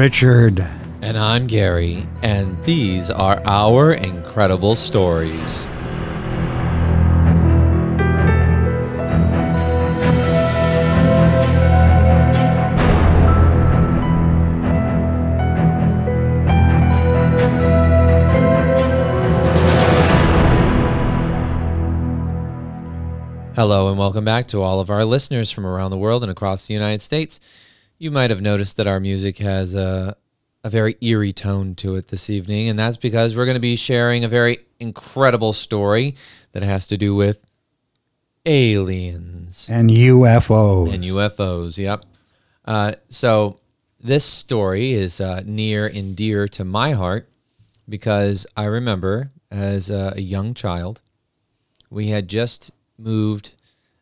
Richard. 0.00 0.66
And 1.02 1.18
I'm 1.18 1.46
Gary, 1.46 2.06
and 2.22 2.56
these 2.64 3.10
are 3.10 3.38
our 3.44 3.92
incredible 3.92 4.74
stories. 4.74 5.66
Hello, 23.54 23.90
and 23.90 23.98
welcome 23.98 24.24
back 24.24 24.48
to 24.48 24.62
all 24.62 24.80
of 24.80 24.88
our 24.88 25.04
listeners 25.04 25.50
from 25.50 25.66
around 25.66 25.90
the 25.90 25.98
world 25.98 26.22
and 26.22 26.32
across 26.32 26.66
the 26.66 26.72
United 26.72 27.02
States. 27.02 27.38
You 28.00 28.10
might 28.10 28.30
have 28.30 28.40
noticed 28.40 28.78
that 28.78 28.86
our 28.86 28.98
music 28.98 29.36
has 29.40 29.74
a, 29.74 30.16
a 30.64 30.70
very 30.70 30.96
eerie 31.02 31.34
tone 31.34 31.74
to 31.74 31.96
it 31.96 32.08
this 32.08 32.30
evening, 32.30 32.70
and 32.70 32.78
that's 32.78 32.96
because 32.96 33.36
we're 33.36 33.44
going 33.44 33.56
to 33.56 33.60
be 33.60 33.76
sharing 33.76 34.24
a 34.24 34.28
very 34.28 34.60
incredible 34.78 35.52
story 35.52 36.14
that 36.52 36.62
has 36.62 36.86
to 36.86 36.96
do 36.96 37.14
with 37.14 37.44
aliens 38.46 39.68
and 39.70 39.90
UFOs. 39.90 40.94
and 40.94 41.04
UFOs. 41.04 41.76
Yep. 41.76 42.06
Uh, 42.64 42.92
so 43.10 43.60
this 44.00 44.24
story 44.24 44.94
is 44.94 45.20
uh, 45.20 45.42
near 45.44 45.86
and 45.86 46.16
dear 46.16 46.48
to 46.48 46.64
my 46.64 46.92
heart 46.92 47.28
because 47.86 48.46
I 48.56 48.64
remember 48.64 49.28
as 49.50 49.90
a, 49.90 50.14
a 50.16 50.22
young 50.22 50.54
child, 50.54 51.02
we 51.90 52.08
had 52.08 52.28
just 52.28 52.70
moved 52.96 53.52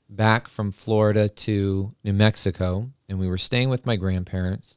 back 0.08 0.48
from 0.48 0.72
Florida 0.72 1.28
to 1.28 1.94
New 2.02 2.12
Mexico, 2.12 2.90
and 3.08 3.18
we 3.18 3.28
were 3.28 3.38
staying 3.38 3.68
with 3.68 3.86
my 3.86 3.96
grandparents. 3.96 4.76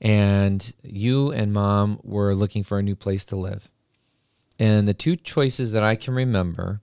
And 0.00 0.72
you 0.82 1.30
and 1.30 1.52
mom 1.52 2.00
were 2.02 2.34
looking 2.34 2.64
for 2.64 2.78
a 2.78 2.82
new 2.82 2.96
place 2.96 3.24
to 3.26 3.36
live. 3.36 3.70
And 4.58 4.88
the 4.88 4.94
two 4.94 5.16
choices 5.16 5.72
that 5.72 5.82
I 5.82 5.94
can 5.94 6.14
remember 6.14 6.80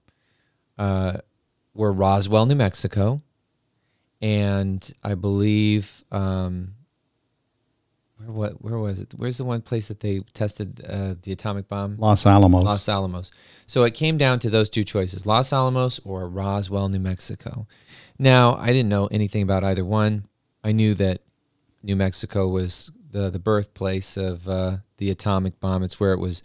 uh, 0.77 1.17
were 1.73 1.91
Roswell, 1.91 2.45
New 2.45 2.55
Mexico, 2.55 3.21
and 4.21 4.93
I 5.03 5.15
believe 5.15 6.03
um, 6.11 6.75
where 8.19 8.31
what 8.31 8.61
where 8.63 8.77
was 8.77 8.99
it? 8.99 9.13
Where's 9.15 9.37
the 9.37 9.45
one 9.45 9.61
place 9.61 9.87
that 9.87 10.01
they 10.01 10.19
tested 10.33 10.83
uh, 10.87 11.15
the 11.21 11.31
atomic 11.31 11.67
bomb? 11.67 11.95
Los 11.97 12.25
Alamos. 12.25 12.63
Los 12.63 12.89
Alamos. 12.89 13.31
So 13.65 13.83
it 13.83 13.93
came 13.93 14.17
down 14.17 14.39
to 14.39 14.49
those 14.49 14.69
two 14.69 14.83
choices: 14.83 15.25
Los 15.25 15.53
Alamos 15.53 15.99
or 16.03 16.27
Roswell, 16.27 16.89
New 16.89 16.99
Mexico. 16.99 17.67
Now 18.17 18.55
I 18.55 18.67
didn't 18.67 18.89
know 18.89 19.07
anything 19.07 19.43
about 19.43 19.63
either 19.63 19.85
one. 19.85 20.25
I 20.63 20.73
knew 20.73 20.93
that 20.95 21.21
New 21.81 21.95
Mexico 21.95 22.47
was 22.47 22.91
the 23.11 23.29
the 23.29 23.39
birthplace 23.39 24.17
of 24.17 24.47
uh, 24.49 24.77
the 24.97 25.09
atomic 25.09 25.59
bomb. 25.59 25.83
It's 25.83 25.99
where 25.99 26.13
it 26.13 26.19
was 26.19 26.43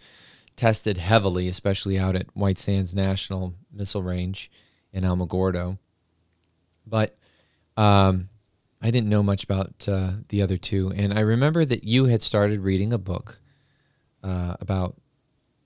tested 0.55 0.97
heavily, 0.97 1.47
especially 1.49 1.99
out 1.99 2.15
at 2.15 2.35
White 2.35 2.57
Sands 2.57 2.95
National 2.95 3.53
Missile 3.73 4.03
Range 4.03 4.49
in 4.93 5.03
Alamogordo. 5.03 5.77
But 6.87 7.15
um, 7.75 8.29
I 8.81 8.91
didn't 8.91 9.09
know 9.09 9.23
much 9.23 9.43
about 9.43 9.87
uh, 9.87 10.11
the 10.29 10.41
other 10.41 10.57
two, 10.57 10.91
and 10.95 11.13
I 11.13 11.21
remember 11.21 11.65
that 11.65 11.83
you 11.83 12.05
had 12.05 12.21
started 12.21 12.61
reading 12.61 12.93
a 12.93 12.97
book 12.97 13.39
uh, 14.23 14.57
about 14.59 14.95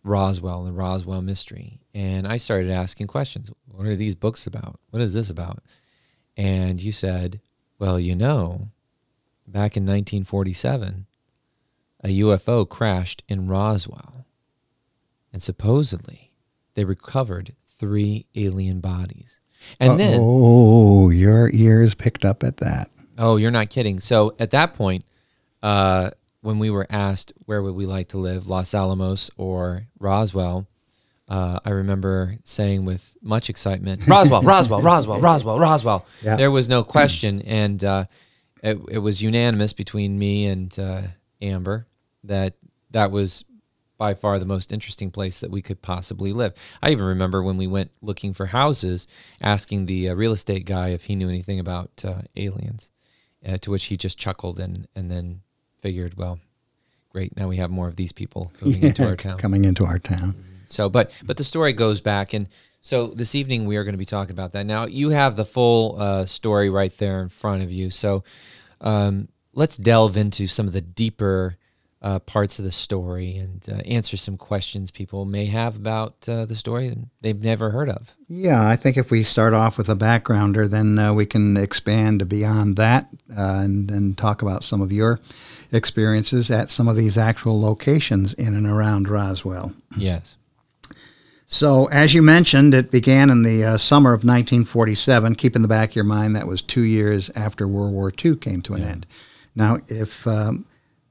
Roswell 0.03 0.59
and 0.59 0.67
the 0.67 0.73
Roswell 0.73 1.21
mystery, 1.21 1.81
and 1.93 2.27
I 2.27 2.37
started 2.37 2.69
asking 2.69 3.07
questions. 3.07 3.51
What 3.65 3.87
are 3.87 3.95
these 3.95 4.15
books 4.15 4.47
about? 4.47 4.79
What 4.89 5.01
is 5.01 5.13
this 5.13 5.29
about? 5.29 5.59
And 6.37 6.81
you 6.81 6.91
said, 6.91 7.41
"Well, 7.77 7.99
you 7.99 8.15
know, 8.15 8.69
back 9.47 9.75
in 9.75 9.83
1947, 9.83 11.07
a 12.03 12.19
UFO 12.19 12.67
crashed 12.67 13.23
in 13.27 13.47
Roswell, 13.47 14.25
and 15.33 15.41
supposedly 15.41 16.31
they 16.75 16.85
recovered 16.85 17.55
three 17.67 18.27
alien 18.35 18.79
bodies." 18.79 19.39
And 19.79 19.99
then 19.99 20.19
oh, 20.21 21.09
your 21.09 21.49
ears 21.53 21.95
picked 21.95 22.23
up 22.23 22.43
at 22.43 22.57
that. 22.57 22.89
Oh, 23.19 23.35
you're 23.35 23.51
not 23.51 23.69
kidding. 23.69 23.99
So 23.99 24.33
at 24.39 24.51
that 24.51 24.73
point, 24.73 25.03
uh, 25.61 26.11
when 26.41 26.57
we 26.57 26.69
were 26.69 26.87
asked 26.89 27.33
where 27.45 27.61
would 27.61 27.75
we 27.75 27.85
like 27.85 28.07
to 28.09 28.17
live, 28.17 28.47
Los 28.47 28.73
Alamos 28.73 29.29
or 29.37 29.87
Roswell, 29.99 30.67
uh, 31.27 31.59
I 31.63 31.71
remember 31.71 32.37
saying 32.43 32.85
with 32.85 33.15
much 33.21 33.49
excitement, 33.49 34.07
Roswell, 34.07 34.41
Roswell, 34.41 34.81
Roswell, 34.81 35.19
Roswell, 35.19 35.59
Roswell. 35.59 36.05
Yeah. 36.23 36.37
There 36.37 36.49
was 36.49 36.67
no 36.67 36.83
question, 36.83 37.41
and 37.43 37.83
uh, 37.83 38.05
it, 38.63 38.79
it 38.89 38.97
was 38.97 39.21
unanimous 39.21 39.73
between 39.73 40.17
me 40.17 40.47
and 40.47 40.77
uh, 40.79 41.01
Amber 41.41 41.85
that 42.23 42.55
that 42.91 43.11
was 43.11 43.45
by 43.99 44.13
far 44.13 44.39
the 44.39 44.45
most 44.45 44.71
interesting 44.71 45.11
place 45.11 45.41
that 45.41 45.51
we 45.51 45.61
could 45.61 45.81
possibly 45.81 46.31
live. 46.33 46.53
I 46.81 46.91
even 46.91 47.05
remember 47.05 47.43
when 47.43 47.57
we 47.57 47.67
went 47.67 47.91
looking 48.01 48.33
for 48.33 48.47
houses, 48.47 49.07
asking 49.41 49.85
the 49.85 50.09
uh, 50.09 50.15
real 50.15 50.31
estate 50.31 50.65
guy 50.65 50.89
if 50.89 51.03
he 51.03 51.15
knew 51.15 51.29
anything 51.29 51.59
about 51.59 51.91
uh, 52.03 52.21
aliens, 52.37 52.89
uh, 53.47 53.57
to 53.59 53.71
which 53.71 53.85
he 53.85 53.97
just 53.97 54.17
chuckled 54.17 54.59
and 54.59 54.87
and 54.95 55.09
then 55.09 55.41
figured, 55.81 56.17
well, 56.17 56.39
great, 57.09 57.35
now 57.37 57.47
we 57.47 57.57
have 57.57 57.71
more 57.71 57.87
of 57.87 57.95
these 57.95 58.11
people 58.11 58.51
moving 58.61 58.83
into 58.83 59.07
our 59.07 59.15
town. 59.15 59.37
Coming 59.37 59.65
into 59.65 59.85
our 59.85 59.99
town. 59.99 60.35
So, 60.67 60.89
but 60.89 61.11
but 61.23 61.37
the 61.37 61.43
story 61.43 61.73
goes 61.73 62.01
back, 62.01 62.33
and 62.33 62.47
so 62.81 63.07
this 63.07 63.35
evening 63.35 63.65
we 63.65 63.77
are 63.77 63.83
going 63.83 63.93
to 63.93 63.99
be 63.99 64.05
talking 64.05 64.31
about 64.31 64.53
that. 64.53 64.65
Now 64.65 64.85
you 64.85 65.09
have 65.09 65.35
the 65.35 65.45
full 65.45 65.95
uh, 65.99 66.25
story 66.25 66.69
right 66.69 66.95
there 66.97 67.21
in 67.21 67.29
front 67.29 67.63
of 67.63 67.71
you. 67.71 67.89
So 67.89 68.23
um, 68.81 69.29
let's 69.53 69.77
delve 69.77 70.15
into 70.15 70.47
some 70.47 70.67
of 70.67 70.73
the 70.73 70.81
deeper 70.81 71.57
uh, 72.01 72.19
parts 72.19 72.59
of 72.59 72.65
the 72.65 72.71
story 72.71 73.35
and 73.35 73.65
uh, 73.69 73.75
answer 73.85 74.15
some 74.15 74.37
questions 74.37 74.89
people 74.89 75.25
may 75.25 75.45
have 75.45 75.75
about 75.75 76.15
uh, 76.29 76.45
the 76.45 76.55
story 76.55 76.87
and 76.87 77.09
they've 77.21 77.41
never 77.41 77.71
heard 77.71 77.89
of. 77.89 78.15
Yeah, 78.27 78.65
I 78.65 78.77
think 78.77 78.95
if 78.95 79.11
we 79.11 79.23
start 79.23 79.53
off 79.53 79.77
with 79.77 79.89
a 79.89 79.95
backgrounder, 79.95 80.69
then 80.69 80.97
uh, 80.97 81.13
we 81.13 81.25
can 81.25 81.57
expand 81.57 82.29
beyond 82.29 82.77
that 82.77 83.09
uh, 83.37 83.61
and, 83.63 83.91
and 83.91 84.17
talk 84.17 84.41
about 84.41 84.63
some 84.63 84.81
of 84.81 84.91
your 84.91 85.19
experiences 85.71 86.49
at 86.49 86.71
some 86.71 86.87
of 86.87 86.95
these 86.95 87.17
actual 87.17 87.59
locations 87.59 88.33
in 88.33 88.55
and 88.55 88.65
around 88.65 89.09
Roswell. 89.09 89.73
Yes. 89.97 90.37
So, 91.51 91.87
as 91.87 92.13
you 92.13 92.21
mentioned, 92.21 92.75
it 92.75 92.91
began 92.91 93.31
in 93.31 93.41
the 93.41 93.65
uh, 93.65 93.77
summer 93.77 94.11
of 94.11 94.19
1947. 94.19 95.33
Keep 95.33 95.55
in 95.55 95.63
the 95.63 95.67
back 95.67 95.89
of 95.89 95.95
your 95.95 96.05
mind 96.05 96.35
that 96.35 96.47
was 96.47 96.61
two 96.61 96.83
years 96.83 97.31
after 97.31 97.67
World 97.67 97.91
War 97.91 98.13
II 98.23 98.35
came 98.35 98.61
to 98.61 98.75
an 98.75 98.83
end. 98.83 99.07
Now, 99.55 99.79
if 99.87 100.27
um, 100.27 100.67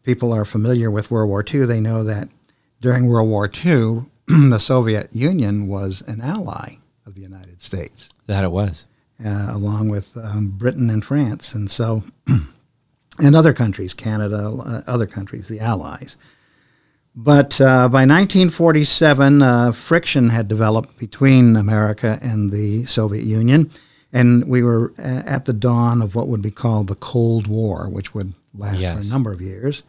people 0.08 0.32
are 0.32 0.46
familiar 0.46 0.90
with 0.90 1.10
World 1.10 1.28
War 1.28 1.44
II, 1.46 1.66
they 1.66 1.80
know 1.82 2.02
that 2.02 2.30
during 2.80 3.04
World 3.04 3.28
War 3.28 3.44
II, 3.46 4.04
the 4.26 4.58
Soviet 4.58 5.14
Union 5.14 5.68
was 5.68 6.02
an 6.06 6.22
ally 6.22 6.76
of 7.04 7.14
the 7.14 7.20
United 7.20 7.60
States, 7.60 8.08
That 8.26 8.42
it 8.42 8.50
was. 8.50 8.86
uh, 9.22 9.48
along 9.50 9.90
with 9.90 10.16
um, 10.16 10.48
Britain 10.56 10.88
and 10.88 11.04
France, 11.04 11.52
and 11.52 11.70
so 11.70 12.04
and 13.18 13.36
other 13.36 13.52
countries, 13.52 13.92
Canada, 13.92 14.48
uh, 14.64 14.80
other 14.86 15.04
countries, 15.06 15.46
the 15.46 15.60
Allies. 15.60 16.16
But 17.14 17.60
uh, 17.60 17.90
by 17.90 18.06
1947, 18.06 19.42
uh, 19.42 19.72
friction 19.72 20.30
had 20.30 20.48
developed 20.48 20.98
between 20.98 21.54
America 21.54 22.18
and 22.22 22.50
the 22.50 22.86
Soviet 22.86 23.24
Union, 23.24 23.70
and 24.10 24.48
we 24.48 24.62
were 24.62 24.94
at 24.96 25.44
the 25.44 25.52
dawn 25.52 26.00
of 26.00 26.14
what 26.14 26.28
would 26.28 26.40
be 26.40 26.50
called 26.50 26.86
the 26.86 26.94
Cold 26.94 27.46
War, 27.46 27.90
which 27.90 28.14
would 28.14 28.32
last 28.54 28.80
for 28.94 29.06
a 29.06 29.10
number 29.10 29.32
of 29.32 29.42
years. 29.42 29.82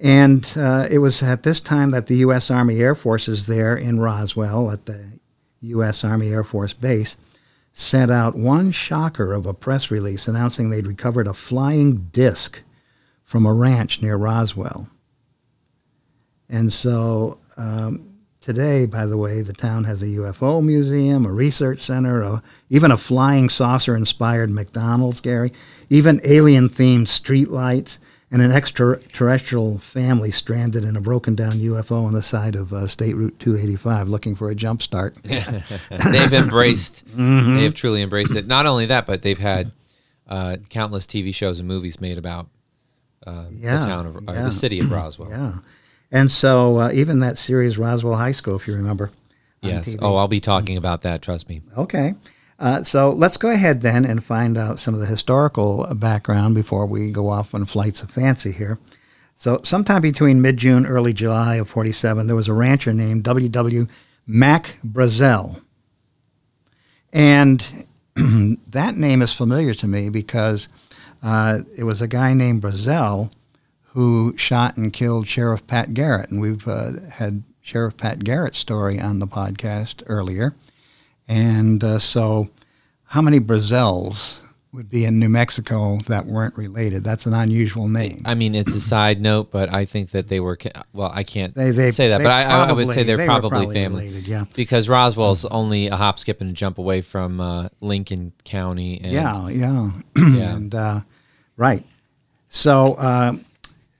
And 0.00 0.46
uh, 0.56 0.88
it 0.90 0.98
was 0.98 1.22
at 1.22 1.42
this 1.42 1.60
time 1.60 1.90
that 1.92 2.06
the 2.06 2.16
U.S. 2.18 2.50
Army 2.50 2.80
Air 2.80 2.94
Forces 2.94 3.46
there 3.46 3.76
in 3.76 3.98
Roswell 3.98 4.70
at 4.70 4.86
the 4.86 5.18
U.S. 5.60 6.04
Army 6.04 6.28
Air 6.28 6.44
Force 6.44 6.74
Base 6.74 7.16
sent 7.72 8.10
out 8.10 8.34
one 8.34 8.70
shocker 8.70 9.32
of 9.32 9.46
a 9.46 9.54
press 9.54 9.90
release 9.90 10.28
announcing 10.28 10.70
they'd 10.70 10.86
recovered 10.86 11.26
a 11.26 11.34
flying 11.34 12.08
disc 12.12 12.62
from 13.22 13.44
a 13.44 13.52
ranch 13.52 14.00
near 14.00 14.16
Roswell. 14.16 14.88
And 16.48 16.72
so 16.72 17.38
um, 17.56 18.16
today, 18.40 18.86
by 18.86 19.06
the 19.06 19.16
way, 19.16 19.42
the 19.42 19.52
town 19.52 19.84
has 19.84 20.00
a 20.02 20.06
UFO 20.06 20.64
museum, 20.64 21.26
a 21.26 21.32
research 21.32 21.80
center, 21.80 22.22
a, 22.22 22.42
even 22.70 22.90
a 22.90 22.96
flying 22.96 23.48
saucer 23.48 23.96
inspired 23.96 24.50
McDonald's, 24.50 25.20
Gary, 25.20 25.52
even 25.90 26.20
alien 26.24 26.68
themed 26.68 27.08
streetlights, 27.08 27.98
and 28.36 28.44
an 28.44 28.52
extraterrestrial 28.52 29.78
family 29.78 30.30
stranded 30.30 30.84
in 30.84 30.94
a 30.94 31.00
broken 31.00 31.34
down 31.34 31.52
UFO 31.52 32.04
on 32.04 32.12
the 32.12 32.20
side 32.20 32.54
of 32.54 32.70
uh, 32.70 32.86
State 32.86 33.16
Route 33.16 33.38
285 33.38 34.10
looking 34.10 34.34
for 34.34 34.50
a 34.50 34.54
jump 34.54 34.82
start. 34.82 35.14
they've 35.24 36.32
embraced, 36.34 37.06
they 37.16 37.62
have 37.64 37.72
truly 37.72 38.02
embraced 38.02 38.36
it. 38.36 38.46
Not 38.46 38.66
only 38.66 38.84
that, 38.84 39.06
but 39.06 39.22
they've 39.22 39.38
had 39.38 39.72
uh, 40.28 40.58
countless 40.68 41.06
TV 41.06 41.34
shows 41.34 41.60
and 41.60 41.66
movies 41.66 41.98
made 41.98 42.18
about 42.18 42.48
uh, 43.26 43.46
Yeah, 43.50 43.78
the 43.78 43.86
town 43.86 44.06
of 44.06 44.16
uh, 44.16 44.20
yeah. 44.26 44.42
the 44.42 44.52
city 44.52 44.80
of 44.80 44.90
Roswell. 44.90 45.30
Yeah. 45.30 45.54
And 46.12 46.30
so 46.30 46.76
uh, 46.76 46.90
even 46.92 47.20
that 47.20 47.38
series, 47.38 47.78
Roswell 47.78 48.16
High 48.16 48.32
School, 48.32 48.56
if 48.56 48.68
you 48.68 48.74
remember. 48.74 49.12
Yes. 49.62 49.96
Oh, 49.98 50.16
I'll 50.16 50.28
be 50.28 50.40
talking 50.40 50.76
about 50.76 51.00
that. 51.02 51.22
Trust 51.22 51.48
me. 51.48 51.62
Okay. 51.74 52.12
Uh, 52.58 52.82
so 52.82 53.10
let's 53.10 53.36
go 53.36 53.50
ahead 53.50 53.82
then 53.82 54.04
and 54.04 54.24
find 54.24 54.56
out 54.56 54.78
some 54.78 54.94
of 54.94 55.00
the 55.00 55.06
historical 55.06 55.86
background 55.94 56.54
before 56.54 56.86
we 56.86 57.10
go 57.10 57.28
off 57.28 57.54
on 57.54 57.64
flights 57.66 58.02
of 58.02 58.10
fancy 58.10 58.52
here. 58.52 58.78
So, 59.38 59.60
sometime 59.62 60.00
between 60.00 60.40
mid 60.40 60.56
June, 60.56 60.86
early 60.86 61.12
July 61.12 61.56
of 61.56 61.68
47, 61.68 62.26
there 62.26 62.36
was 62.36 62.48
a 62.48 62.54
rancher 62.54 62.94
named 62.94 63.22
W.W. 63.24 63.86
Mac 64.26 64.78
Brazel. 64.84 65.60
And 67.12 67.86
that 68.14 68.96
name 68.96 69.20
is 69.20 69.34
familiar 69.34 69.74
to 69.74 69.86
me 69.86 70.08
because 70.08 70.68
uh, 71.22 71.60
it 71.76 71.84
was 71.84 72.00
a 72.00 72.08
guy 72.08 72.32
named 72.32 72.62
Brazel 72.62 73.30
who 73.92 74.34
shot 74.36 74.76
and 74.76 74.92
killed 74.92 75.28
Sheriff 75.28 75.66
Pat 75.66 75.92
Garrett. 75.92 76.30
And 76.30 76.40
we've 76.40 76.66
uh, 76.66 77.00
had 77.14 77.42
Sheriff 77.60 77.96
Pat 77.96 78.24
Garrett's 78.24 78.58
story 78.58 78.98
on 78.98 79.18
the 79.18 79.26
podcast 79.26 80.02
earlier. 80.06 80.54
And 81.28 81.82
uh, 81.82 81.98
so, 81.98 82.48
how 83.04 83.20
many 83.22 83.40
Brazels 83.40 84.40
would 84.72 84.90
be 84.90 85.04
in 85.04 85.18
New 85.18 85.28
Mexico 85.28 85.98
that 86.06 86.26
weren't 86.26 86.56
related? 86.56 87.02
That's 87.02 87.26
an 87.26 87.32
unusual 87.34 87.88
name. 87.88 88.22
I 88.24 88.34
mean, 88.34 88.54
it's 88.54 88.74
a 88.74 88.80
side 88.80 89.20
note, 89.20 89.50
but 89.50 89.72
I 89.72 89.84
think 89.86 90.10
that 90.10 90.28
they 90.28 90.38
were. 90.38 90.56
Well, 90.92 91.10
I 91.14 91.22
can't 91.24 91.54
They- 91.54 91.70
they- 91.72 91.90
say 91.90 92.08
that, 92.08 92.18
they 92.18 92.24
but 92.24 92.30
I, 92.32 92.42
I 92.68 92.72
would 92.72 92.90
say 92.90 93.02
they're 93.02 93.16
they 93.16 93.26
probably, 93.26 93.50
probably 93.50 93.74
family. 93.74 94.06
related, 94.08 94.28
yeah. 94.28 94.44
Because 94.54 94.88
Roswell's 94.88 95.44
only 95.46 95.88
a 95.88 95.96
hop, 95.96 96.18
skip, 96.18 96.40
and 96.40 96.50
a 96.50 96.52
jump 96.52 96.78
away 96.78 97.00
from 97.00 97.40
uh, 97.40 97.68
Lincoln 97.80 98.32
County. 98.44 99.00
And, 99.02 99.12
Yeah, 99.12 99.48
yeah, 99.48 99.90
Yeah. 100.16 100.54
and 100.56 100.74
uh, 100.74 101.00
right. 101.56 101.84
So, 102.48 102.94
uh, 102.94 103.36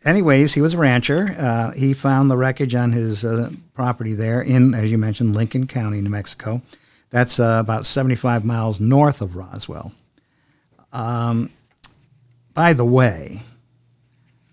anyways, 0.04 0.54
he 0.54 0.60
was 0.60 0.74
a 0.74 0.78
rancher. 0.78 1.34
Uh, 1.38 1.72
he 1.72 1.92
found 1.94 2.30
the 2.30 2.36
wreckage 2.36 2.74
on 2.74 2.92
his 2.92 3.24
uh, 3.24 3.50
property 3.74 4.14
there 4.14 4.40
in, 4.40 4.74
as 4.74 4.90
you 4.92 4.98
mentioned, 4.98 5.34
Lincoln 5.34 5.66
County, 5.66 6.00
New 6.00 6.10
Mexico. 6.10 6.62
That's 7.10 7.38
uh, 7.38 7.58
about 7.60 7.86
75 7.86 8.44
miles 8.44 8.80
north 8.80 9.20
of 9.20 9.36
Roswell. 9.36 9.92
Um, 10.92 11.50
by 12.54 12.72
the 12.72 12.84
way, 12.84 13.42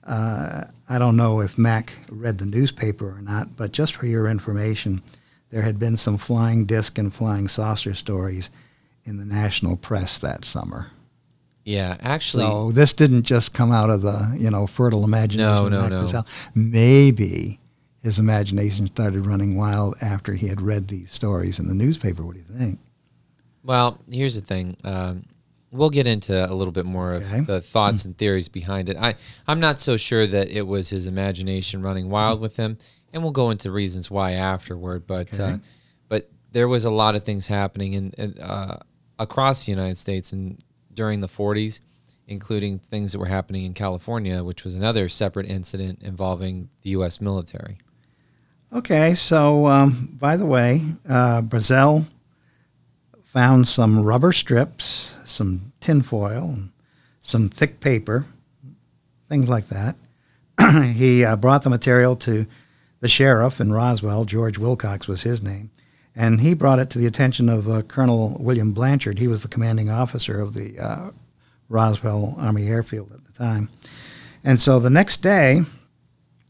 uh, 0.05 0.65
I 0.89 0.99
don't 0.99 1.15
know 1.15 1.41
if 1.41 1.57
Mac 1.57 1.93
read 2.09 2.37
the 2.37 2.45
newspaper 2.45 3.09
or 3.09 3.21
not, 3.21 3.55
but 3.55 3.71
just 3.71 3.95
for 3.95 4.05
your 4.05 4.27
information, 4.27 5.01
there 5.49 5.61
had 5.61 5.79
been 5.79 5.97
some 5.97 6.17
flying 6.17 6.65
disc 6.65 6.97
and 6.97 7.13
flying 7.13 7.47
saucer 7.47 7.93
stories 7.93 8.49
in 9.05 9.17
the 9.17 9.25
national 9.25 9.77
press 9.77 10.17
that 10.19 10.45
summer. 10.45 10.91
Yeah, 11.65 11.95
actually, 12.01 12.43
So 12.43 12.71
this 12.71 12.91
didn't 12.91 13.23
just 13.23 13.53
come 13.53 13.71
out 13.71 13.89
of 13.89 14.01
the 14.01 14.35
you 14.37 14.51
know 14.51 14.67
fertile 14.67 15.05
imagination. 15.05 15.71
No, 15.71 15.87
no, 15.87 16.11
no. 16.11 16.23
Maybe 16.53 17.59
his 18.03 18.19
imagination 18.19 18.85
started 18.87 19.25
running 19.25 19.55
wild 19.55 19.95
after 20.01 20.33
he 20.33 20.47
had 20.47 20.61
read 20.61 20.89
these 20.89 21.11
stories 21.11 21.57
in 21.57 21.67
the 21.67 21.73
newspaper. 21.73 22.23
What 22.23 22.35
do 22.35 22.41
you 22.41 22.57
think? 22.57 22.79
Well, 23.63 23.99
here's 24.11 24.35
the 24.35 24.41
thing. 24.45 24.75
Um, 24.83 25.23
we'll 25.71 25.89
get 25.89 26.05
into 26.05 26.33
a 26.45 26.53
little 26.53 26.73
bit 26.73 26.85
more 26.85 27.13
of 27.13 27.21
Okay. 27.23 27.39
the 27.39 27.61
thoughts 27.61 28.03
and 28.05 28.17
theories 28.17 28.49
behind 28.49 28.89
it. 28.89 28.97
I, 28.97 29.15
I'm 29.47 29.59
not 29.61 29.79
so 29.79 29.95
sure 29.97 30.27
that 30.27 30.49
it 30.49 30.67
was 30.67 30.89
his 30.89 31.07
imagination 31.07 31.81
running 31.81 32.09
wild 32.09 32.41
with 32.41 32.57
him, 32.57 32.77
and 33.13 33.23
we'll 33.23 33.31
go 33.31 33.49
into 33.51 33.71
reasons 33.71 34.11
why 34.11 34.33
afterward. 34.33 35.07
But 35.07 35.39
uh, 35.39 35.57
but 36.09 36.29
there 36.51 36.67
was 36.67 36.83
a 36.85 36.91
lot 36.91 37.15
of 37.15 37.23
things 37.23 37.47
happening 37.47 37.93
in, 37.93 38.11
in 38.17 38.37
uh, 38.39 38.79
across 39.17 39.65
the 39.65 39.71
United 39.71 39.97
States 39.97 40.33
and 40.33 40.61
during 40.93 41.21
the 41.21 41.27
40s, 41.27 41.79
including 42.27 42.79
things 42.79 43.13
that 43.13 43.19
were 43.19 43.25
happening 43.27 43.63
in 43.63 43.73
California, 43.73 44.43
which 44.43 44.63
was 44.65 44.75
another 44.75 45.07
separate 45.09 45.47
incident 45.49 46.01
involving 46.03 46.69
the 46.81 46.89
U.S. 46.91 47.21
military. 47.21 47.77
Okay, 48.73 49.13
so 49.13 49.67
um, 49.67 50.09
by 50.19 50.35
the 50.35 50.47
way, 50.47 50.81
uh, 51.07 51.43
Brazel 51.43 52.05
found 53.23 53.67
some 53.67 54.01
rubber 54.01 54.33
strips, 54.33 55.13
some 55.25 55.73
tinfoil, 55.79 56.49
and 56.49 56.71
some 57.21 57.49
thick 57.49 57.79
paper, 57.79 58.25
things 59.29 59.47
like 59.47 59.67
that. 59.67 59.95
he 60.95 61.23
uh, 61.23 61.35
brought 61.35 61.61
the 61.61 61.69
material 61.69 62.15
to 62.15 62.47
the 62.99 63.07
sheriff 63.07 63.61
in 63.61 63.71
Roswell. 63.71 64.25
George 64.25 64.57
Wilcox 64.57 65.07
was 65.07 65.21
his 65.21 65.43
name. 65.43 65.69
And 66.15 66.41
he 66.41 66.55
brought 66.55 66.79
it 66.79 66.89
to 66.91 66.99
the 66.99 67.05
attention 67.05 67.49
of 67.49 67.69
uh, 67.69 67.83
Colonel 67.83 68.37
William 68.39 68.71
Blanchard. 68.71 69.19
He 69.19 69.27
was 69.27 69.43
the 69.43 69.49
commanding 69.49 69.91
officer 69.91 70.41
of 70.41 70.55
the 70.55 70.79
uh, 70.79 71.11
Roswell 71.69 72.33
Army 72.39 72.67
Airfield 72.67 73.11
at 73.11 73.23
the 73.25 73.33
time. 73.33 73.69
And 74.43 74.59
so 74.59 74.79
the 74.79 74.89
next 74.89 75.17
day, 75.17 75.61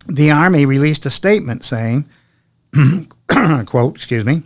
the 0.07 0.31
Army 0.31 0.65
released 0.65 1.05
a 1.05 1.09
statement 1.09 1.63
saying, 1.63 2.09
quote, 3.65 3.95
excuse 3.95 4.25
me, 4.25 4.43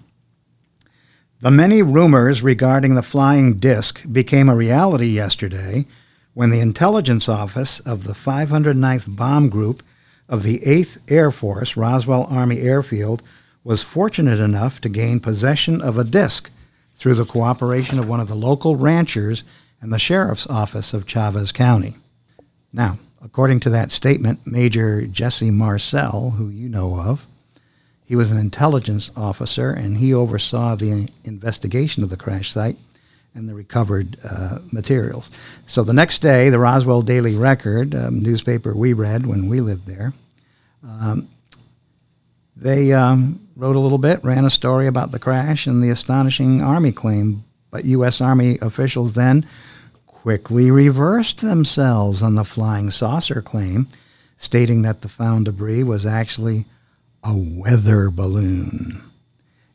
the 1.40 1.52
many 1.52 1.82
rumors 1.82 2.42
regarding 2.42 2.96
the 2.96 3.04
flying 3.04 3.58
disc 3.58 4.04
became 4.12 4.50
a 4.50 4.56
reality 4.56 5.08
yesterday 5.08 5.86
when 6.34 6.50
the 6.50 6.60
intelligence 6.60 7.30
office 7.30 7.80
of 7.82 8.04
the 8.04 8.14
509th 8.14 9.16
Bomb 9.16 9.50
Group 9.50 9.84
of 10.30 10.44
the 10.44 10.60
8th 10.60 11.02
Air 11.10 11.32
Force, 11.32 11.78
Roswell 11.78 12.28
Army 12.30 12.62
Airfield, 12.62 13.24
was 13.64 13.84
fortunate 13.84 14.40
enough 14.40 14.82
to 14.82 14.90
gain 14.90 15.20
possession 15.20 15.82
of 15.82 15.98
a 15.98 16.04
disc 16.04 16.50
through 16.96 17.16
the 17.16 17.26
cooperation 17.26 18.00
of 18.00 18.10
one 18.10 18.20
of 18.20 18.28
the 18.28 18.36
local 18.36 18.76
ranchers 18.76 19.44
and 19.82 19.94
the 19.94 20.00
sheriff's 20.00 20.48
office 20.48 20.94
of 20.94 21.06
Chaves 21.06 21.54
County. 21.54 21.96
Now, 22.74 22.98
according 23.24 23.60
to 23.62 23.70
that 23.72 23.92
statement, 23.92 24.46
Major 24.46 25.06
Jesse 25.06 25.52
Marcel, 25.52 26.32
who 26.32 26.50
you 26.50 26.70
know 26.70 27.00
of, 27.00 27.28
he 28.06 28.16
was 28.16 28.32
an 28.32 28.38
intelligence 28.38 29.12
officer 29.18 29.72
and 29.72 29.98
he 29.98 30.14
oversaw 30.14 30.76
the 30.76 31.10
investigation 31.26 32.04
of 32.04 32.10
the 32.10 32.18
crash 32.18 32.54
site 32.54 32.78
and 33.36 33.50
the 33.50 33.54
recovered 33.54 34.18
uh, 34.24 34.60
materials. 34.72 35.30
So 35.68 35.84
the 35.84 35.94
next 35.94 36.20
day, 36.20 36.50
the 36.50 36.58
Roswell 36.58 37.02
Daily 37.02 37.36
Record, 37.36 37.94
um, 37.94 38.22
newspaper 38.22 38.74
we 38.74 38.94
read 38.94 39.26
when 39.26 39.48
we 39.48 39.60
lived 39.60 39.88
there, 39.88 40.14
um, 40.84 41.28
they 42.56 42.94
um, 42.94 43.48
wrote 43.56 43.76
a 43.76 43.80
little 43.80 43.98
bit, 43.98 44.24
ran 44.24 44.46
a 44.46 44.50
story 44.50 44.88
about 44.88 45.12
the 45.12 45.20
crash 45.20 45.68
and 45.68 45.84
the 45.84 45.90
astonishing 45.90 46.62
Army 46.62 46.92
claim. 46.92 47.44
But 47.70 47.86
U.S. 47.86 48.22
Army 48.22 48.58
officials 48.62 49.14
then 49.14 49.46
quickly 50.28 50.70
reversed 50.70 51.40
themselves 51.40 52.22
on 52.22 52.36
the 52.36 52.44
flying 52.44 52.92
saucer 52.92 53.42
claim, 53.42 53.88
stating 54.38 54.82
that 54.82 55.00
the 55.00 55.08
found 55.08 55.46
debris 55.46 55.84
was 55.84 56.06
actually 56.06 56.66
a 57.24 57.34
weather 57.34 58.12
balloon. 58.12 59.10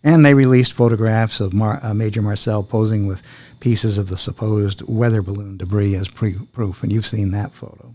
And 0.05 0.27
they 0.27 0.35
released 0.35 0.75
photographs 0.75 1.41
of 1.41 1.55
Mar- 1.55 1.81
uh, 1.83 1.95
Major 1.95 2.21
Marcel 2.21 2.63
posing 2.63 3.07
with 3.07 3.23
pieces 3.61 3.97
of 3.97 4.11
the 4.11 4.19
supposed 4.19 4.83
weather 4.83 5.23
balloon 5.23 5.57
debris 5.57 5.95
as 5.95 6.09
pre- 6.09 6.35
proof. 6.53 6.83
And 6.83 6.93
you've 6.93 7.07
seen 7.07 7.31
that 7.31 7.55
photo. 7.55 7.95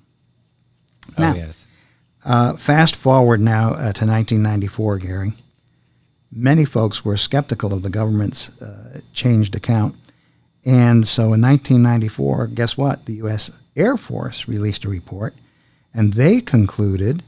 Now- 1.15 1.33
oh 1.33 1.35
yes. 1.35 1.67
Uh, 2.25 2.55
fast 2.55 2.95
forward 2.95 3.39
now 3.39 3.67
uh, 3.73 3.93
to 3.93 4.03
1994, 4.07 4.97
Gary. 4.97 5.33
Many 6.31 6.65
folks 6.65 7.05
were 7.05 7.17
skeptical 7.17 7.71
of 7.71 7.83
the 7.83 7.91
government's 7.91 8.49
uh, 8.59 9.01
changed 9.13 9.55
account. 9.55 9.95
And 10.67 11.07
so 11.07 11.31
in 11.33 11.41
1994, 11.41 12.47
guess 12.47 12.75
what? 12.75 13.05
The 13.05 13.13
U.S. 13.13 13.61
Air 13.77 13.95
Force 13.95 14.49
released 14.49 14.83
a 14.83 14.89
report, 14.89 15.33
and 15.93 16.13
they 16.13 16.41
concluded 16.41 17.23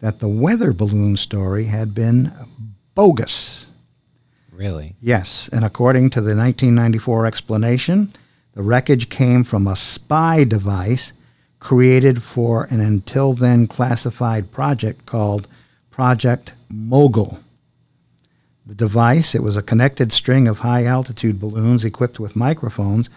that 0.00 0.18
the 0.18 0.28
weather 0.28 0.72
balloon 0.72 1.16
story 1.16 1.66
had 1.66 1.94
been 1.94 2.32
bogus. 2.96 3.66
Really? 4.50 4.96
Yes, 5.00 5.48
and 5.52 5.64
according 5.64 6.10
to 6.10 6.20
the 6.20 6.34
1994 6.34 7.26
explanation, 7.26 8.10
the 8.54 8.62
wreckage 8.62 9.08
came 9.08 9.44
from 9.44 9.68
a 9.68 9.76
spy 9.76 10.42
device 10.42 11.12
created 11.60 12.24
for 12.24 12.64
an 12.70 12.80
until 12.80 13.34
then 13.34 13.68
classified 13.68 14.50
project 14.50 15.06
called 15.06 15.46
Project 15.92 16.54
Mogul. 16.68 17.38
The 18.66 18.74
device, 18.74 19.34
it 19.34 19.42
was 19.42 19.56
a 19.56 19.62
connected 19.62 20.12
string 20.12 20.46
of 20.46 20.58
high 20.58 20.84
altitude 20.84 21.40
balloons 21.40 21.84
equipped 21.84 22.20
with 22.20 22.36
microphones, 22.36 23.10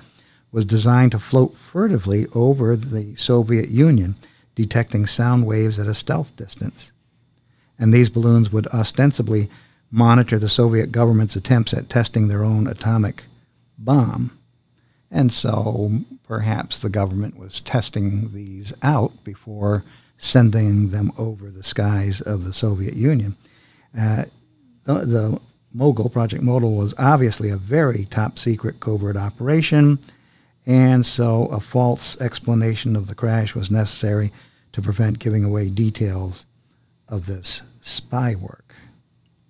was 0.51 0.65
designed 0.65 1.11
to 1.11 1.19
float 1.19 1.57
furtively 1.57 2.27
over 2.33 2.75
the 2.75 3.15
Soviet 3.15 3.69
Union, 3.69 4.15
detecting 4.55 5.05
sound 5.05 5.45
waves 5.45 5.79
at 5.79 5.87
a 5.87 5.93
stealth 5.93 6.35
distance. 6.35 6.91
And 7.79 7.93
these 7.93 8.09
balloons 8.09 8.51
would 8.51 8.67
ostensibly 8.67 9.49
monitor 9.91 10.39
the 10.39 10.49
Soviet 10.49 10.91
government's 10.91 11.35
attempts 11.35 11.73
at 11.73 11.89
testing 11.89 12.27
their 12.27 12.43
own 12.43 12.67
atomic 12.67 13.25
bomb. 13.77 14.37
And 15.11 15.31
so 15.31 15.91
perhaps 16.27 16.79
the 16.79 16.89
government 16.89 17.37
was 17.37 17.61
testing 17.61 18.33
these 18.33 18.73
out 18.81 19.23
before 19.23 19.83
sending 20.17 20.89
them 20.89 21.11
over 21.17 21.51
the 21.51 21.63
skies 21.63 22.21
of 22.21 22.45
the 22.45 22.53
Soviet 22.53 22.95
Union. 22.95 23.35
Uh, 23.97 24.25
the, 24.85 24.93
the 24.93 25.41
Mogul, 25.73 26.09
Project 26.09 26.43
Mogul, 26.43 26.75
was 26.75 26.93
obviously 26.97 27.49
a 27.49 27.57
very 27.57 28.05
top 28.05 28.37
secret 28.37 28.79
covert 28.79 29.17
operation, 29.17 29.99
and 30.65 31.05
so 31.05 31.47
a 31.47 31.59
false 31.59 32.19
explanation 32.21 32.95
of 32.95 33.07
the 33.07 33.15
crash 33.15 33.55
was 33.55 33.71
necessary 33.71 34.31
to 34.71 34.81
prevent 34.81 35.19
giving 35.19 35.43
away 35.43 35.69
details 35.69 36.45
of 37.09 37.25
this 37.25 37.61
spy 37.81 38.35
work. 38.35 38.75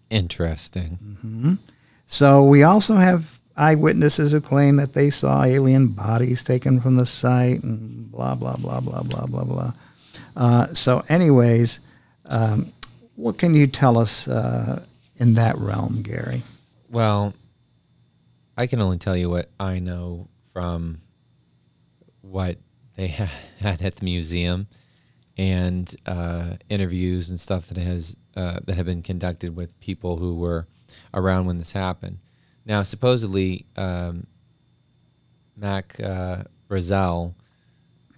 Interesting. 0.10 1.08
So 2.08 2.44
we 2.44 2.64
also 2.64 2.96
have 2.96 3.40
eyewitnesses 3.56 4.32
who 4.32 4.42
claim 4.42 4.76
that 4.78 4.94
they 4.94 5.10
saw 5.10 5.44
alien 5.44 5.88
bodies 5.88 6.44
taken 6.44 6.82
from 6.82 6.96
the 6.98 7.06
site 7.06 7.64
and 7.64 8.12
blah, 8.12 8.36
blah, 8.36 8.56
blah, 8.58 8.80
blah, 8.80 9.02
blah, 9.04 9.26
blah, 9.26 9.44
blah. 9.44 9.74
Uh, 10.36 10.68
so, 10.74 11.04
anyways, 11.10 11.80
um, 12.26 12.72
what 13.16 13.38
can 13.38 13.54
you 13.54 13.68
tell 13.68 13.98
us 13.98 14.28
uh, 14.28 14.84
in 15.18 15.36
that 15.36 15.58
realm, 15.58 16.02
Gary? 16.02 16.42
Well, 16.90 17.34
I 18.58 18.68
can 18.68 18.82
only 18.82 18.98
tell 18.98 19.18
you 19.18 19.30
what 19.30 19.50
I 19.60 19.80
know 19.80 20.28
from 20.52 21.02
what 22.22 22.58
they 22.96 23.08
had 23.08 23.82
at 23.82 23.96
the 23.96 24.06
museum 24.06 24.68
and 25.38 25.96
uh, 26.06 26.56
interviews 26.70 27.30
and 27.30 27.40
stuff 27.40 27.68
that 27.68 27.78
has 27.78 28.16
uh, 28.36 28.60
that 28.66 28.76
have 28.76 28.86
been 28.86 29.02
conducted 29.04 29.56
with 29.56 29.80
people 29.80 30.18
who 30.18 30.36
were 30.36 30.68
around 31.14 31.46
when 31.46 31.58
this 31.60 31.72
happened. 31.72 32.20
Now, 32.66 32.82
supposedly, 32.82 33.66
um, 33.76 34.26
Mac 35.56 36.00
uh, 36.00 36.44
Brazel, 36.70 37.36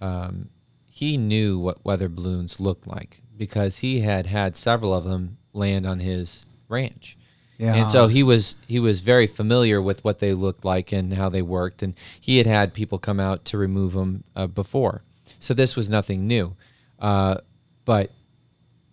um, 0.00 0.48
he 0.88 1.16
knew 1.16 1.58
what 1.58 1.84
weather 1.84 2.08
balloons 2.08 2.60
looked 2.60 2.86
like 2.86 3.22
because 3.36 3.78
he 3.78 4.00
had 4.00 4.26
had 4.26 4.56
several 4.56 4.94
of 4.94 5.04
them 5.04 5.36
land 5.52 5.86
on 5.86 5.98
his 5.98 6.45
ranch. 6.68 7.16
Yeah. 7.58 7.74
And 7.74 7.88
so 7.88 8.06
he 8.06 8.22
was 8.22 8.56
he 8.66 8.78
was 8.78 9.00
very 9.00 9.26
familiar 9.26 9.80
with 9.80 10.04
what 10.04 10.18
they 10.18 10.34
looked 10.34 10.64
like 10.64 10.92
and 10.92 11.14
how 11.14 11.30
they 11.30 11.42
worked, 11.42 11.82
and 11.82 11.94
he 12.20 12.36
had 12.36 12.46
had 12.46 12.74
people 12.74 12.98
come 12.98 13.18
out 13.18 13.44
to 13.46 13.58
remove 13.58 13.94
them 13.94 14.24
uh, 14.34 14.46
before. 14.46 15.02
So 15.38 15.54
this 15.54 15.76
was 15.76 15.88
nothing 15.88 16.26
new. 16.26 16.54
Uh, 16.98 17.38
but 17.84 18.10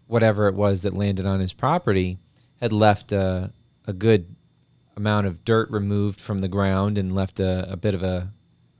whatever 0.07 0.47
it 0.47 0.55
was 0.55 0.81
that 0.83 0.93
landed 0.93 1.25
on 1.25 1.39
his 1.39 1.53
property 1.53 2.17
had 2.61 2.71
left 2.71 3.11
a, 3.11 3.51
a 3.87 3.93
good 3.93 4.35
amount 4.95 5.27
of 5.27 5.43
dirt 5.43 5.69
removed 5.71 6.21
from 6.21 6.41
the 6.41 6.47
ground 6.47 6.97
and 6.97 7.15
left 7.15 7.39
a, 7.39 7.71
a 7.71 7.75
bit 7.75 7.95
of 7.95 8.03
a, 8.03 8.29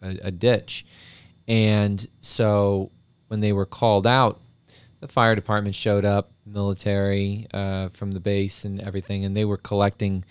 a, 0.02 0.18
a 0.24 0.32
ditch. 0.32 0.86
And 1.48 2.06
so 2.22 2.92
when 3.28 3.40
they 3.40 3.52
were 3.52 3.66
called 3.66 4.06
out, 4.06 4.40
the 5.00 5.08
fire 5.08 5.36
department 5.36 5.76
showed 5.76 6.06
up, 6.06 6.32
military 6.46 7.48
uh, 7.54 7.90
from 7.90 8.12
the 8.12 8.20
base 8.20 8.66
and 8.66 8.82
everything, 8.82 9.26
and 9.26 9.36
they 9.36 9.46
were 9.46 9.58
collecting 9.58 10.24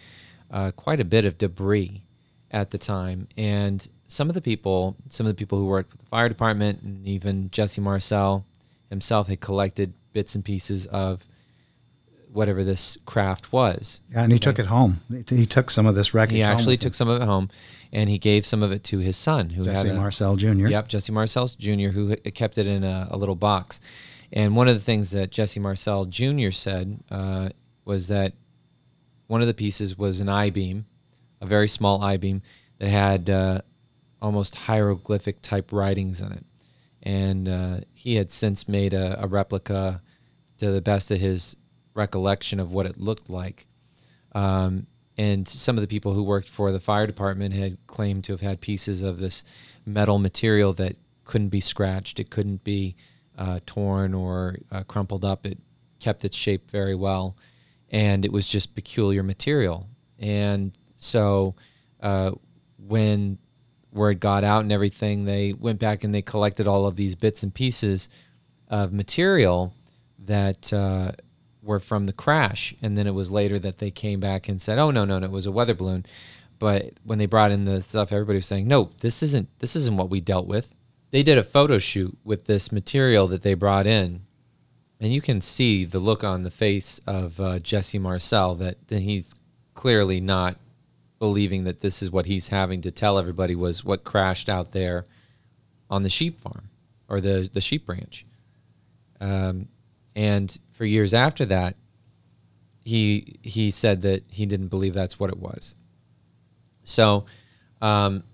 uh, 0.51 0.71
quite 0.73 1.01
a 1.01 1.05
bit 1.05 1.25
of 1.25 1.39
debris 1.39 2.03
at 2.51 2.71
the 2.71 2.79
time. 2.79 3.29
And 3.37 3.87
some 4.07 4.29
of 4.29 4.35
the 4.35 4.43
people, 4.43 4.97
some 5.09 5.27
of 5.27 5.31
the 5.31 5.39
people 5.39 5.59
who 5.59 5.67
worked 5.67 5.93
with 5.93 6.01
the 6.01 6.07
fire 6.07 6.29
department, 6.29 6.83
and 6.83 7.07
even 7.07 7.51
Jesse 7.51 7.81
Marcel 7.81 8.45
himself 8.91 9.29
had 9.29 9.41
collected 9.41 9.95
bits 10.13 10.35
and 10.35 10.45
pieces 10.45 10.87
of 10.87 11.27
whatever 12.33 12.65
this 12.65 12.99
craft 13.07 13.53
was. 13.53 14.01
Yeah, 14.11 14.23
and 14.23 14.33
he 14.33 14.39
took 14.39 14.59
it 14.59 14.67
home. 14.67 15.01
He 15.29 15.47
took 15.47 15.71
some 15.71 15.87
of 15.87 15.95
this 15.95 16.15
wreckage. 16.15 16.37
He 16.37 16.43
actually 16.43 16.77
took 16.77 16.89
him. 16.89 16.95
some 16.95 17.09
of 17.09 17.21
it 17.21 17.25
home, 17.25 17.51
and 17.93 18.09
he 18.09 18.19
gave 18.19 18.47
some 18.47 18.63
of 18.63 18.73
it 18.73 18.85
to 18.85 18.99
his 18.99 19.17
son, 19.17 19.51
who 19.51 19.65
Jesse 19.65 19.89
had 19.89 19.97
a, 19.97 19.99
Marcel 19.99 20.37
Jr. 20.37 20.69
Yep, 20.69 20.89
Jesse 20.89 21.13
Marcel 21.13 21.47
Jr., 21.47 21.89
who 21.89 22.17
kept 22.17 22.59
it 22.59 22.67
in 22.67 22.85
a, 22.85 23.09
a 23.11 23.17
little 23.17 23.35
box. 23.35 23.81
And 24.33 24.57
one 24.57 24.69
of 24.69 24.75
the 24.75 24.81
things 24.81 25.11
that 25.11 25.31
Jesse 25.31 25.61
Marcel 25.61 26.07
Jr. 26.07 26.51
said 26.51 27.01
uh, 27.11 27.51
was 27.85 28.09
that 28.09 28.33
one 29.27 29.41
of 29.41 29.47
the 29.47 29.55
pieces 29.55 29.99
was 29.99 30.21
an 30.21 30.29
I 30.29 30.51
beam, 30.51 30.87
a 31.41 31.47
very 31.47 31.69
small 31.69 32.03
I 32.03 32.17
beam 32.17 32.43
that 32.79 32.89
had 32.89 33.29
uh, 33.29 33.61
almost 34.21 34.55
hieroglyphic 34.55 35.43
type 35.43 35.73
writings 35.73 36.23
on 36.23 36.33
it. 36.33 36.45
And 37.03 37.49
uh, 37.49 37.81
he 37.93 38.15
had 38.15 38.31
since 38.31 38.69
made 38.69 38.95
a, 38.95 39.23
a 39.23 39.27
replica 39.27 40.03
to 40.59 40.71
the 40.71 40.81
best 40.81 41.11
of 41.11 41.19
his 41.19 41.57
recollection 41.95 42.61
of 42.61 42.71
what 42.71 42.87
it 42.87 42.99
looked 42.99 43.29
like. 43.29 43.67
Um, 44.35 44.87
and 45.19 45.47
some 45.47 45.77
of 45.77 45.83
the 45.83 45.89
people 45.89 46.15
who 46.15 46.23
worked 46.23 46.49
for 46.49 46.73
the 46.73 46.81
fire 46.81 47.07
department 47.07 47.55
had 47.55 47.77
claimed 47.87 48.25
to 48.25 48.33
have 48.33 48.41
had 48.41 48.61
pieces 48.61 49.03
of 49.03 49.19
this 49.19 49.45
metal 49.85 50.19
material 50.19 50.73
that 50.75 50.97
couldn't 51.25 51.51
be 51.51 51.61
scratched, 51.61 52.19
it 52.19 52.31
couldn't 52.31 52.65
be 52.65 52.97
uh, 53.37 53.61
torn 53.67 54.15
or 54.15 54.57
uh, 54.71 54.83
crumpled 54.85 55.25
up. 55.25 55.47
It 55.47 55.59
kept 56.01 56.25
its 56.25 56.37
shape 56.37 56.71
very 56.71 56.95
well, 56.95 57.37
and 57.91 58.25
it 58.25 58.33
was 58.33 58.47
just 58.47 58.75
peculiar 58.75 59.23
material. 59.23 59.89
And 60.19 60.73
so, 60.97 61.55
uh, 62.01 62.33
when 62.79 63.39
word 63.93 64.21
got 64.21 64.45
out 64.45 64.63
and 64.63 64.73
everything, 64.73 65.25
they 65.25 65.53
went 65.53 65.79
back 65.79 66.05
and 66.05 66.15
they 66.15 66.23
collected 66.23 66.67
all 66.67 66.87
of 66.87 66.97
these 66.97 67.15
bits 67.15 67.43
and 67.43 67.53
pieces 67.53 68.09
of 68.69 68.93
material 68.93 69.75
that 70.19 70.73
uh, 70.73 71.13
were 71.63 71.81
from 71.81 72.07
the 72.07 72.13
crash. 72.13 72.75
And 72.83 72.97
then 72.97 73.07
it 73.07 73.15
was 73.15 73.31
later 73.31 73.59
that 73.59 73.79
they 73.79 73.91
came 73.91 74.21
back 74.21 74.49
and 74.49 74.61
said, 74.61 74.79
"Oh 74.79 74.91
no, 74.91 75.05
no, 75.05 75.19
no, 75.19 75.27
it 75.27 75.33
was 75.33 75.47
a 75.47 75.53
weather 75.53 75.75
balloon." 75.75 76.07
But 76.59 76.93
when 77.03 77.19
they 77.19 77.27
brought 77.27 77.51
in 77.51 77.65
the 77.65 77.83
stuff, 77.83 78.13
everybody 78.13 78.37
was 78.39 78.47
saying, 78.47 78.69
"No, 78.69 78.91
this 79.01 79.23
isn't. 79.23 79.49
This 79.59 79.77
isn't 79.77 79.97
what 79.97 80.11
we 80.11 80.21
dealt 80.21 80.47
with." 80.47 80.75
They 81.13 81.23
did 81.23 81.39
a 81.39 81.45
photo 81.45 81.79
shoot 81.79 82.19
with 82.25 82.47
this 82.47 82.73
material 82.73 83.29
that 83.29 83.43
they 83.43 83.55
brought 83.55 83.87
in, 83.87 84.23
and 84.99 85.13
you 85.13 85.21
can 85.21 85.41
see 85.41 85.85
the 85.85 85.99
look 85.99 86.25
on 86.25 86.43
the 86.43 86.51
face 86.51 87.01
of 87.07 87.39
uh, 87.39 87.59
Jesse 87.61 87.99
Marcel 87.99 88.55
that, 88.57 88.89
that 88.89 89.03
he's 89.03 89.35
clearly 89.75 90.21
not 90.21 90.57
believing 91.19 91.65
that 91.65 91.83
this 91.83 92.03
is 92.03 92.11
what 92.11 92.27
he's 92.27 92.49
having 92.49 92.81
to 92.81 92.91
tell 92.91 93.19
everybody 93.19 93.55
was 93.55 93.85
what 93.85 94.03
crashed 94.03 94.49
out 94.49 94.73
there 94.73 95.05
on 95.89 96.03
the 96.03 96.11
sheep 96.11 96.41
farm 96.41 96.69
or 97.09 97.21
the 97.21 97.49
the 97.53 97.61
sheep 97.61 97.89
ranch. 97.89 98.25
Um, 99.21 99.69
and 100.17 100.59
for 100.73 100.85
years 100.85 101.15
after 101.15 101.45
that, 101.45 101.77
he 102.81 103.39
he 103.43 103.71
said 103.71 104.03
that 104.03 104.25
he 104.29 104.47
didn't 104.47 104.69
believe 104.69 104.95
that's 104.95 105.21
what 105.21 105.31
it 105.31 105.39
was. 105.39 105.75
So, 106.85 107.27
um, 107.81 108.25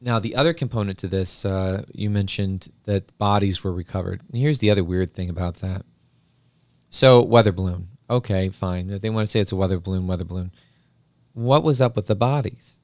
now 0.00 0.18
the 0.18 0.34
other 0.34 0.52
component 0.52 0.98
to 0.98 1.08
this, 1.08 1.44
uh, 1.44 1.84
you 1.92 2.08
mentioned 2.08 2.72
that 2.84 3.16
bodies 3.18 3.62
were 3.62 3.72
recovered. 3.72 4.22
And 4.28 4.40
here's 4.40 4.58
the 4.58 4.70
other 4.70 4.84
weird 4.84 5.12
thing 5.12 5.28
about 5.28 5.56
that. 5.56 5.84
So 6.88 7.22
weather 7.22 7.52
balloon, 7.52 7.88
okay, 8.08 8.48
fine. 8.48 8.90
If 8.90 9.02
they 9.02 9.10
want 9.10 9.26
to 9.26 9.30
say 9.30 9.40
it's 9.40 9.52
a 9.52 9.56
weather 9.56 9.78
balloon, 9.78 10.06
weather 10.06 10.24
balloon. 10.24 10.52
What 11.34 11.62
was 11.62 11.80
up 11.80 11.96
with 11.96 12.06
the 12.06 12.16
bodies? 12.16 12.78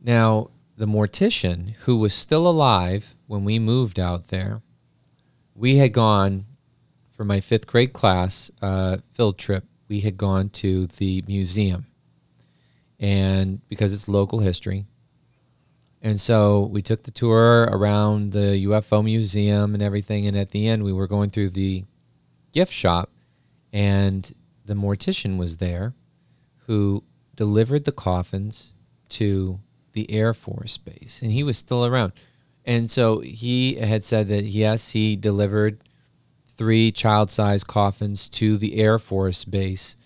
Now 0.00 0.50
the 0.76 0.86
mortician 0.86 1.74
who 1.80 1.98
was 1.98 2.14
still 2.14 2.46
alive 2.48 3.14
when 3.26 3.44
we 3.44 3.58
moved 3.58 3.98
out 3.98 4.28
there, 4.28 4.62
we 5.54 5.76
had 5.76 5.92
gone 5.92 6.46
for 7.12 7.24
my 7.24 7.40
fifth 7.40 7.66
grade 7.66 7.92
class 7.92 8.50
uh, 8.62 8.98
field 9.12 9.38
trip. 9.38 9.64
We 9.88 10.00
had 10.00 10.16
gone 10.16 10.48
to 10.50 10.86
the 10.86 11.22
museum, 11.26 11.86
and 12.98 13.60
because 13.68 13.92
it's 13.92 14.08
local 14.08 14.38
history, 14.38 14.86
and 16.02 16.20
so 16.20 16.66
we 16.72 16.82
took 16.82 17.04
the 17.04 17.12
tour 17.12 17.62
around 17.70 18.32
the 18.32 18.64
UFO 18.66 19.04
museum 19.04 19.72
and 19.72 19.82
everything. 19.82 20.26
And 20.26 20.36
at 20.36 20.50
the 20.50 20.66
end, 20.66 20.82
we 20.82 20.92
were 20.92 21.06
going 21.06 21.30
through 21.30 21.50
the 21.50 21.84
gift 22.52 22.72
shop, 22.72 23.10
and 23.72 24.34
the 24.64 24.74
mortician 24.74 25.38
was 25.38 25.58
there 25.58 25.94
who 26.66 27.04
delivered 27.36 27.84
the 27.84 27.92
coffins 27.92 28.74
to 29.10 29.60
the 29.92 30.10
Air 30.10 30.34
Force 30.34 30.76
Base. 30.76 31.20
And 31.22 31.30
he 31.30 31.44
was 31.44 31.56
still 31.56 31.86
around. 31.86 32.12
And 32.64 32.90
so 32.90 33.20
he 33.20 33.76
had 33.76 34.02
said 34.02 34.28
that, 34.28 34.44
yes, 34.44 34.90
he 34.90 35.16
delivered 35.16 35.82
three 36.46 36.90
child 36.90 37.30
sized 37.30 37.66
coffins 37.66 38.28
to 38.30 38.56
the 38.56 38.76
Air 38.76 38.98
Force 38.98 39.44
Base 39.44 39.96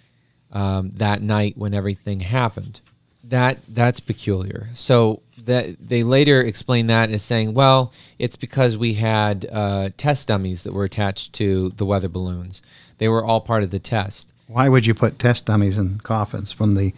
um, 0.52 0.90
that 0.94 1.22
night 1.22 1.56
when 1.56 1.74
everything 1.74 2.20
happened. 2.20 2.80
That 3.28 3.58
that's 3.68 4.00
peculiar. 4.00 4.68
So 4.74 5.22
that 5.44 5.76
they 5.80 6.02
later 6.02 6.40
explained 6.40 6.90
that 6.90 7.10
as 7.10 7.22
saying, 7.22 7.54
well, 7.54 7.92
it's 8.18 8.36
because 8.36 8.76
we 8.76 8.94
had 8.94 9.46
uh, 9.50 9.90
test 9.96 10.28
dummies 10.28 10.64
that 10.64 10.72
were 10.72 10.84
attached 10.84 11.32
to 11.34 11.70
the 11.70 11.86
weather 11.86 12.08
balloons. 12.08 12.62
They 12.98 13.08
were 13.08 13.24
all 13.24 13.40
part 13.40 13.62
of 13.62 13.70
the 13.70 13.78
test. 13.78 14.32
Why 14.46 14.68
would 14.68 14.86
you 14.86 14.94
put 14.94 15.18
test 15.18 15.46
dummies 15.46 15.78
in 15.78 15.98
coffins 15.98 16.52
from 16.52 16.74
the 16.74 16.92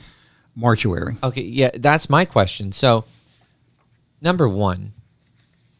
mortuary? 0.55 1.17
Okay, 1.23 1.43
yeah, 1.43 1.71
that's 1.75 2.11
my 2.11 2.25
question. 2.25 2.73
So, 2.73 3.05
number 4.21 4.49
one, 4.49 4.93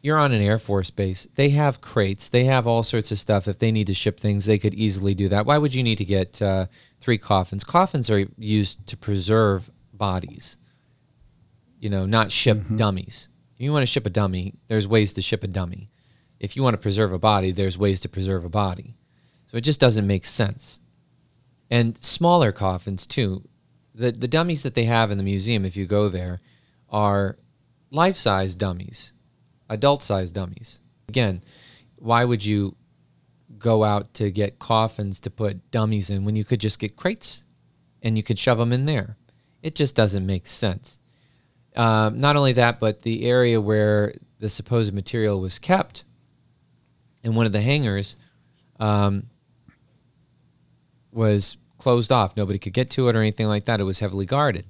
you're 0.01 0.17
on 0.17 0.31
an 0.31 0.41
Air 0.41 0.59
Force 0.59 0.89
base. 0.89 1.27
They 1.35 1.49
have 1.49 1.81
crates. 1.81 2.29
They 2.29 2.45
have 2.45 2.65
all 2.65 2.83
sorts 2.83 3.11
of 3.11 3.19
stuff. 3.19 3.47
If 3.47 3.59
they 3.59 3.71
need 3.71 3.87
to 3.87 3.93
ship 3.93 4.19
things, 4.19 4.45
they 4.45 4.57
could 4.57 4.73
easily 4.73 5.13
do 5.13 5.29
that. 5.29 5.45
Why 5.45 5.57
would 5.57 5.75
you 5.75 5.83
need 5.83 5.97
to 5.97 6.05
get 6.05 6.41
uh, 6.41 6.67
three 7.01 7.17
coffins? 7.17 7.63
Coffins 7.63 8.09
are 8.09 8.25
used 8.37 8.85
to 8.87 8.97
preserve 8.97 9.69
bodies. 9.99 10.57
You 11.79 11.91
know, 11.91 12.07
not 12.07 12.31
ship 12.31 12.57
mm-hmm. 12.57 12.77
dummies. 12.77 13.29
If 13.55 13.61
you 13.61 13.71
want 13.71 13.83
to 13.83 13.87
ship 13.87 14.07
a 14.07 14.09
dummy, 14.09 14.55
there's 14.67 14.87
ways 14.87 15.13
to 15.13 15.21
ship 15.21 15.43
a 15.43 15.47
dummy. 15.47 15.91
If 16.39 16.55
you 16.55 16.63
want 16.63 16.73
to 16.73 16.79
preserve 16.79 17.13
a 17.13 17.19
body, 17.19 17.51
there's 17.51 17.77
ways 17.77 17.99
to 18.01 18.09
preserve 18.09 18.43
a 18.43 18.49
body. 18.49 18.95
So 19.47 19.57
it 19.57 19.61
just 19.61 19.79
doesn't 19.79 20.07
make 20.07 20.25
sense. 20.25 20.79
And 21.69 21.97
smaller 21.97 22.51
coffins 22.51 23.05
too. 23.05 23.47
The 23.93 24.11
the 24.11 24.27
dummies 24.27 24.63
that 24.63 24.73
they 24.73 24.85
have 24.85 25.11
in 25.11 25.17
the 25.17 25.23
museum, 25.23 25.65
if 25.65 25.75
you 25.75 25.85
go 25.85 26.09
there, 26.09 26.39
are 26.89 27.37
life 27.91 28.15
size 28.15 28.55
dummies, 28.55 29.13
adult 29.69 30.01
size 30.01 30.31
dummies. 30.31 30.79
Again, 31.07 31.43
why 31.97 32.23
would 32.23 32.45
you 32.45 32.75
go 33.57 33.83
out 33.83 34.13
to 34.15 34.31
get 34.31 34.59
coffins 34.59 35.19
to 35.19 35.29
put 35.29 35.69
dummies 35.71 36.09
in 36.09 36.23
when 36.23 36.35
you 36.35 36.45
could 36.45 36.61
just 36.61 36.79
get 36.79 36.95
crates 36.95 37.43
and 38.01 38.15
you 38.15 38.23
could 38.23 38.39
shove 38.39 38.57
them 38.57 38.71
in 38.71 38.85
there? 38.85 39.17
It 39.61 39.75
just 39.75 39.95
doesn't 39.95 40.25
make 40.25 40.47
sense. 40.47 40.99
Um, 41.75 42.19
not 42.19 42.35
only 42.35 42.53
that, 42.53 42.79
but 42.79 43.03
the 43.03 43.25
area 43.25 43.59
where 43.61 44.13
the 44.39 44.49
supposed 44.49 44.93
material 44.93 45.39
was 45.39 45.59
kept 45.59 46.03
in 47.23 47.35
one 47.35 47.45
of 47.45 47.51
the 47.51 47.61
hangars 47.61 48.15
um, 48.79 49.27
was 51.11 51.57
closed 51.77 52.11
off. 52.11 52.37
Nobody 52.37 52.59
could 52.59 52.73
get 52.73 52.89
to 52.91 53.09
it 53.09 53.15
or 53.15 53.19
anything 53.19 53.47
like 53.47 53.65
that. 53.65 53.79
It 53.79 53.83
was 53.83 53.99
heavily 53.99 54.25
guarded. 54.25 54.65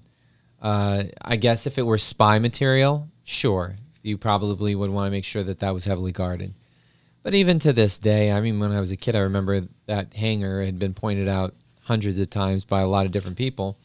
Uh, 0.61 1.03
I 1.21 1.35
guess 1.35 1.67
if 1.67 1.77
it 1.77 1.83
were 1.83 1.97
spy 1.97 2.39
material, 2.39 3.07
sure, 3.23 3.75
you 4.03 4.17
probably 4.17 4.75
would 4.75 4.89
want 4.89 5.07
to 5.07 5.11
make 5.11 5.25
sure 5.25 5.43
that 5.43 5.59
that 5.59 5.73
was 5.73 5.85
heavily 5.85 6.11
guarded. 6.11 6.53
But 7.23 7.33
even 7.33 7.59
to 7.59 7.73
this 7.73 7.99
day, 7.99 8.31
I 8.31 8.41
mean, 8.41 8.59
when 8.59 8.71
I 8.71 8.79
was 8.79 8.91
a 8.91 8.97
kid, 8.97 9.15
I 9.15 9.19
remember 9.19 9.67
that 9.85 10.13
hangar 10.13 10.63
had 10.63 10.79
been 10.79 10.93
pointed 10.93 11.27
out 11.27 11.53
hundreds 11.81 12.19
of 12.19 12.29
times 12.29 12.65
by 12.65 12.81
a 12.81 12.87
lot 12.87 13.05
of 13.05 13.11
different 13.11 13.37
people, 13.37 13.77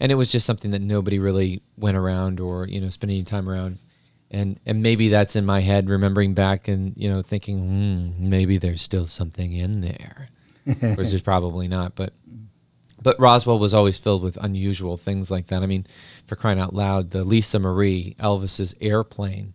and 0.00 0.12
it 0.12 0.14
was 0.14 0.30
just 0.30 0.46
something 0.46 0.70
that 0.70 0.82
nobody 0.82 1.18
really 1.18 1.62
went 1.76 1.96
around 1.96 2.40
or 2.40 2.66
you 2.66 2.80
know 2.80 2.90
spent 2.90 3.10
any 3.10 3.24
time 3.24 3.48
around. 3.48 3.78
And 4.30 4.60
and 4.66 4.82
maybe 4.82 5.08
that's 5.08 5.36
in 5.36 5.46
my 5.46 5.60
head, 5.60 5.88
remembering 5.88 6.34
back 6.34 6.68
and 6.68 6.94
you 6.96 7.10
know 7.10 7.22
thinking, 7.22 7.58
hmm, 7.58 8.28
maybe 8.28 8.58
there's 8.58 8.82
still 8.82 9.06
something 9.06 9.52
in 9.52 9.80
there, 9.80 10.28
whereas 10.64 11.10
there's 11.10 11.22
probably 11.22 11.66
not. 11.66 11.94
But 11.94 12.12
but 13.02 13.18
Roswell 13.18 13.58
was 13.58 13.74
always 13.74 13.98
filled 13.98 14.22
with 14.22 14.36
unusual 14.36 14.96
things 14.96 15.30
like 15.30 15.46
that. 15.46 15.62
I 15.62 15.66
mean, 15.66 15.86
for 16.26 16.36
crying 16.36 16.58
out 16.58 16.74
loud, 16.74 17.10
the 17.10 17.24
Lisa 17.24 17.58
Marie, 17.58 18.16
Elvis's 18.18 18.74
airplane, 18.80 19.54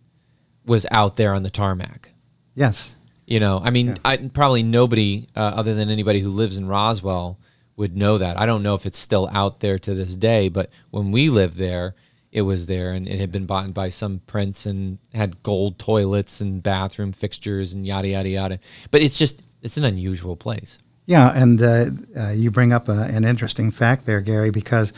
was 0.66 0.86
out 0.90 1.16
there 1.16 1.34
on 1.34 1.42
the 1.42 1.50
tarmac. 1.50 2.10
Yes. 2.54 2.96
You 3.26 3.40
know, 3.40 3.60
I 3.62 3.70
mean, 3.70 3.96
I, 4.04 4.16
probably 4.16 4.62
nobody 4.62 5.28
uh, 5.34 5.52
other 5.54 5.74
than 5.74 5.88
anybody 5.88 6.20
who 6.20 6.28
lives 6.28 6.58
in 6.58 6.66
Roswell 6.66 7.38
would 7.76 7.96
know 7.96 8.18
that. 8.18 8.38
I 8.38 8.46
don't 8.46 8.62
know 8.62 8.74
if 8.74 8.86
it's 8.86 8.98
still 8.98 9.28
out 9.32 9.60
there 9.60 9.78
to 9.78 9.94
this 9.94 10.16
day, 10.16 10.48
but 10.48 10.70
when 10.90 11.12
we 11.12 11.28
lived 11.28 11.56
there, 11.56 11.94
it 12.30 12.42
was 12.42 12.66
there 12.66 12.92
and 12.92 13.08
it 13.08 13.20
had 13.20 13.30
been 13.30 13.46
bought 13.46 13.72
by 13.72 13.88
some 13.88 14.20
prince 14.26 14.66
and 14.66 14.98
had 15.14 15.42
gold 15.42 15.78
toilets 15.78 16.40
and 16.40 16.62
bathroom 16.62 17.12
fixtures 17.12 17.72
and 17.72 17.86
yada, 17.86 18.08
yada, 18.08 18.28
yada. 18.28 18.58
But 18.90 19.02
it's 19.02 19.18
just, 19.18 19.42
it's 19.62 19.76
an 19.76 19.84
unusual 19.84 20.36
place. 20.36 20.78
Yeah, 21.06 21.32
and 21.34 21.60
uh, 21.62 21.86
uh, 22.18 22.30
you 22.30 22.50
bring 22.50 22.72
up 22.72 22.88
a, 22.88 23.02
an 23.02 23.24
interesting 23.24 23.70
fact 23.70 24.06
there, 24.06 24.20
Gary, 24.20 24.50
because 24.50 24.92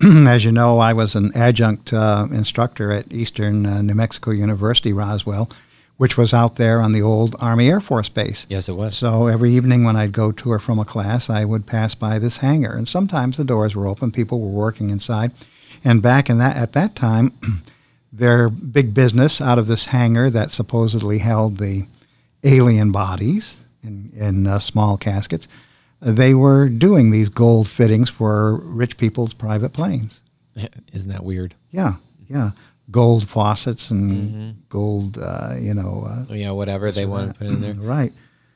as 0.02 0.44
you 0.44 0.52
know, 0.52 0.78
I 0.78 0.94
was 0.94 1.14
an 1.14 1.30
adjunct 1.34 1.92
uh, 1.92 2.26
instructor 2.32 2.90
at 2.90 3.12
Eastern 3.12 3.66
uh, 3.66 3.82
New 3.82 3.94
Mexico 3.94 4.30
University, 4.30 4.92
Roswell, 4.92 5.50
which 6.00 6.16
was 6.16 6.32
out 6.32 6.56
there 6.56 6.80
on 6.80 6.92
the 6.92 7.02
old 7.02 7.36
Army 7.40 7.68
Air 7.68 7.78
Force 7.78 8.08
Base. 8.08 8.46
Yes, 8.48 8.70
it 8.70 8.72
was. 8.72 8.96
So 8.96 9.26
every 9.26 9.50
evening 9.50 9.84
when 9.84 9.96
I'd 9.96 10.12
go 10.12 10.32
to 10.32 10.50
or 10.50 10.58
from 10.58 10.78
a 10.78 10.84
class, 10.86 11.28
I 11.28 11.44
would 11.44 11.66
pass 11.66 11.94
by 11.94 12.18
this 12.18 12.38
hangar, 12.38 12.72
and 12.72 12.88
sometimes 12.88 13.36
the 13.36 13.44
doors 13.44 13.76
were 13.76 13.86
open, 13.86 14.10
people 14.10 14.40
were 14.40 14.48
working 14.48 14.88
inside, 14.88 15.30
and 15.84 16.00
back 16.00 16.30
in 16.30 16.38
that 16.38 16.56
at 16.56 16.72
that 16.72 16.94
time, 16.94 17.34
their 18.14 18.48
big 18.48 18.94
business 18.94 19.42
out 19.42 19.58
of 19.58 19.66
this 19.66 19.84
hangar 19.86 20.30
that 20.30 20.52
supposedly 20.52 21.18
held 21.18 21.58
the 21.58 21.86
alien 22.44 22.92
bodies 22.92 23.58
in, 23.82 24.10
in 24.14 24.46
uh, 24.46 24.58
small 24.58 24.96
caskets, 24.96 25.48
they 26.00 26.32
were 26.32 26.70
doing 26.70 27.10
these 27.10 27.28
gold 27.28 27.68
fittings 27.68 28.08
for 28.08 28.54
rich 28.54 28.96
people's 28.96 29.34
private 29.34 29.74
planes. 29.74 30.22
Isn't 30.94 31.12
that 31.12 31.24
weird? 31.24 31.56
Yeah, 31.70 31.96
yeah. 32.26 32.52
Gold 32.90 33.28
faucets 33.28 33.90
and 33.90 34.10
mm-hmm. 34.10 34.50
gold, 34.68 35.18
uh, 35.22 35.54
you 35.58 35.74
know. 35.74 36.06
Uh, 36.08 36.24
oh, 36.30 36.34
yeah, 36.34 36.50
whatever 36.50 36.90
they 36.90 37.06
want 37.06 37.32
to 37.32 37.38
put 37.38 37.46
in 37.46 37.60
there. 37.60 37.74
right. 37.74 38.12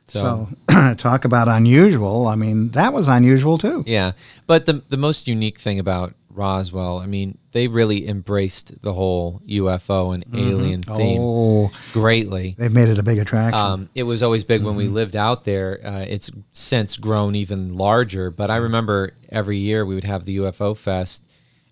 So, 0.06 0.48
so 0.70 0.94
talk 0.98 1.24
about 1.24 1.48
unusual. 1.48 2.26
I 2.26 2.34
mean, 2.34 2.70
that 2.70 2.92
was 2.92 3.08
unusual 3.08 3.58
too. 3.58 3.84
Yeah. 3.86 4.12
But 4.46 4.66
the, 4.66 4.82
the 4.88 4.96
most 4.96 5.26
unique 5.26 5.58
thing 5.58 5.78
about 5.78 6.14
Roswell, 6.30 6.98
I 6.98 7.06
mean, 7.06 7.38
they 7.52 7.68
really 7.68 8.08
embraced 8.08 8.82
the 8.82 8.92
whole 8.92 9.40
UFO 9.48 10.14
and 10.14 10.26
mm-hmm. 10.26 10.38
alien 10.38 10.82
theme 10.82 11.20
oh, 11.22 11.70
greatly. 11.92 12.54
They've 12.58 12.72
made 12.72 12.88
it 12.88 12.98
a 12.98 13.02
big 13.02 13.18
attraction. 13.18 13.58
Um, 13.58 13.90
it 13.94 14.02
was 14.02 14.22
always 14.22 14.44
big 14.44 14.60
mm-hmm. 14.60 14.66
when 14.66 14.76
we 14.76 14.84
mm-hmm. 14.86 14.94
lived 14.94 15.16
out 15.16 15.44
there. 15.44 15.80
Uh, 15.82 16.04
it's 16.06 16.30
since 16.52 16.96
grown 16.96 17.34
even 17.34 17.76
larger. 17.76 18.30
But 18.30 18.50
I 18.50 18.56
remember 18.56 19.12
every 19.30 19.58
year 19.58 19.86
we 19.86 19.94
would 19.94 20.04
have 20.04 20.24
the 20.24 20.38
UFO 20.38 20.76
Fest 20.76 21.24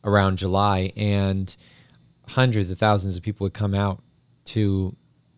around 0.04 0.38
July, 0.38 0.92
and 0.96 1.54
hundreds 2.28 2.70
of 2.70 2.78
thousands 2.78 3.16
of 3.16 3.22
people 3.22 3.44
would 3.44 3.54
come 3.54 3.74
out 3.74 4.02
to 4.44 4.96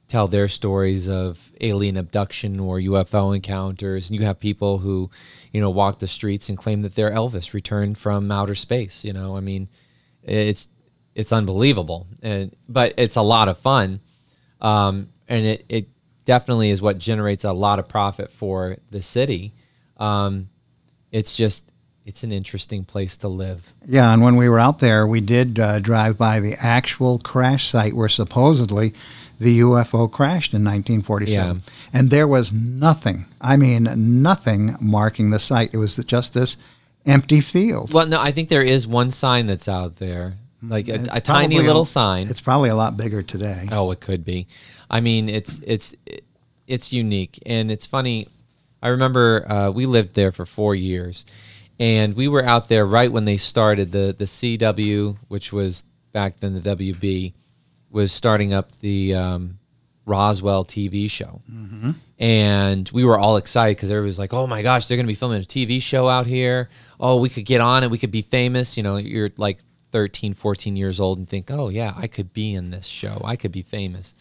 tell 0.08 0.28
their 0.28 0.48
stories 0.48 1.08
of 1.08 1.50
alien 1.60 1.96
abduction 1.96 2.60
or 2.60 2.78
UFO 2.78 3.34
encounters. 3.34 4.10
And 4.10 4.18
you 4.18 4.26
have 4.26 4.38
people 4.38 4.78
who, 4.78 5.10
you 5.52 5.60
know, 5.60 5.70
walk 5.70 5.98
the 5.98 6.06
streets 6.06 6.48
and 6.48 6.58
claim 6.58 6.82
that 6.82 6.94
they're 6.94 7.10
Elvis 7.10 7.52
returned 7.52 7.98
from 7.98 8.30
outer 8.30 8.54
space. 8.54 9.04
You 9.04 9.12
know, 9.12 9.36
I 9.36 9.40
mean, 9.40 9.68
it's 10.22 10.68
it's 11.14 11.32
unbelievable, 11.32 12.06
and 12.22 12.52
but 12.68 12.94
it's 12.96 13.16
a 13.16 13.22
lot 13.22 13.48
of 13.48 13.58
fun, 13.58 14.00
um, 14.60 15.08
and 15.28 15.44
it 15.44 15.64
it 15.68 15.88
definitely 16.24 16.70
is 16.70 16.82
what 16.82 16.98
generates 16.98 17.44
a 17.44 17.52
lot 17.52 17.78
of 17.78 17.88
profit 17.88 18.32
for 18.32 18.76
the 18.90 19.02
city. 19.02 19.52
Um, 19.96 20.48
it's 21.12 21.36
just 21.36 21.72
it's 22.04 22.22
an 22.22 22.32
interesting 22.32 22.84
place 22.84 23.16
to 23.18 23.28
live. 23.28 23.72
Yeah, 23.86 24.12
and 24.12 24.22
when 24.22 24.36
we 24.36 24.48
were 24.48 24.58
out 24.58 24.78
there, 24.78 25.06
we 25.06 25.20
did 25.20 25.58
uh, 25.58 25.78
drive 25.78 26.18
by 26.18 26.40
the 26.40 26.54
actual 26.60 27.18
crash 27.18 27.68
site 27.68 27.94
where 27.94 28.08
supposedly 28.08 28.92
the 29.38 29.60
UFO 29.60 30.10
crashed 30.10 30.52
in 30.52 30.62
1947. 30.62 31.56
Yeah. 31.56 31.72
And 31.92 32.10
there 32.10 32.28
was 32.28 32.52
nothing, 32.52 33.26
I 33.40 33.56
mean, 33.56 33.88
nothing 34.22 34.76
marking 34.80 35.30
the 35.30 35.38
site. 35.38 35.72
It 35.72 35.78
was 35.78 35.96
just 35.96 36.34
this 36.34 36.56
empty 37.06 37.40
field. 37.40 37.92
Well, 37.92 38.06
no, 38.06 38.20
I 38.20 38.32
think 38.32 38.48
there 38.48 38.62
is 38.62 38.86
one 38.86 39.10
sign 39.10 39.46
that's 39.46 39.68
out 39.68 39.96
there, 39.96 40.34
like 40.62 40.88
a, 40.88 41.06
a 41.10 41.20
tiny 41.20 41.58
little 41.58 41.82
a, 41.82 41.86
sign. 41.86 42.26
It's 42.28 42.40
probably 42.40 42.68
a 42.68 42.76
lot 42.76 42.96
bigger 42.96 43.22
today. 43.22 43.66
Oh, 43.72 43.90
it 43.90 44.00
could 44.00 44.24
be. 44.24 44.46
I 44.90 45.00
mean, 45.00 45.28
it's 45.28 45.60
it's 45.66 45.94
it's 46.66 46.92
unique 46.92 47.42
and 47.46 47.70
it's 47.70 47.86
funny. 47.86 48.28
I 48.82 48.88
remember 48.88 49.50
uh, 49.50 49.70
we 49.70 49.86
lived 49.86 50.14
there 50.14 50.30
for 50.30 50.44
four 50.44 50.74
years, 50.74 51.24
and 51.78 52.14
we 52.14 52.28
were 52.28 52.44
out 52.44 52.68
there 52.68 52.86
right 52.86 53.10
when 53.10 53.24
they 53.24 53.36
started 53.36 53.92
the 53.92 54.14
the 54.16 54.24
CW, 54.24 55.16
which 55.28 55.52
was 55.52 55.84
back 56.12 56.38
then 56.40 56.54
the 56.54 56.76
WB, 56.76 57.34
was 57.90 58.12
starting 58.12 58.52
up 58.52 58.72
the 58.76 59.14
um, 59.14 59.58
Roswell 60.06 60.64
TV 60.64 61.10
show, 61.10 61.42
mm-hmm. 61.50 61.92
and 62.18 62.88
we 62.92 63.04
were 63.04 63.18
all 63.18 63.36
excited 63.36 63.76
because 63.76 63.90
everybody 63.90 64.08
was 64.08 64.18
like, 64.18 64.32
"Oh 64.32 64.46
my 64.46 64.62
gosh, 64.62 64.86
they're 64.86 64.96
going 64.96 65.06
to 65.06 65.10
be 65.10 65.16
filming 65.16 65.42
a 65.42 65.44
TV 65.44 65.82
show 65.82 66.08
out 66.08 66.26
here! 66.26 66.68
Oh, 67.00 67.16
we 67.16 67.28
could 67.28 67.44
get 67.44 67.60
on 67.60 67.82
it, 67.82 67.90
we 67.90 67.98
could 67.98 68.12
be 68.12 68.22
famous." 68.22 68.76
You 68.76 68.82
know, 68.82 68.96
you're 68.96 69.30
like 69.36 69.58
13, 69.90 70.34
14 70.34 70.76
years 70.76 71.00
old 71.00 71.18
and 71.18 71.28
think, 71.28 71.50
"Oh 71.50 71.68
yeah, 71.68 71.94
I 71.96 72.06
could 72.06 72.32
be 72.32 72.54
in 72.54 72.70
this 72.70 72.86
show. 72.86 73.20
I 73.24 73.36
could 73.36 73.52
be 73.52 73.62
famous." 73.62 74.14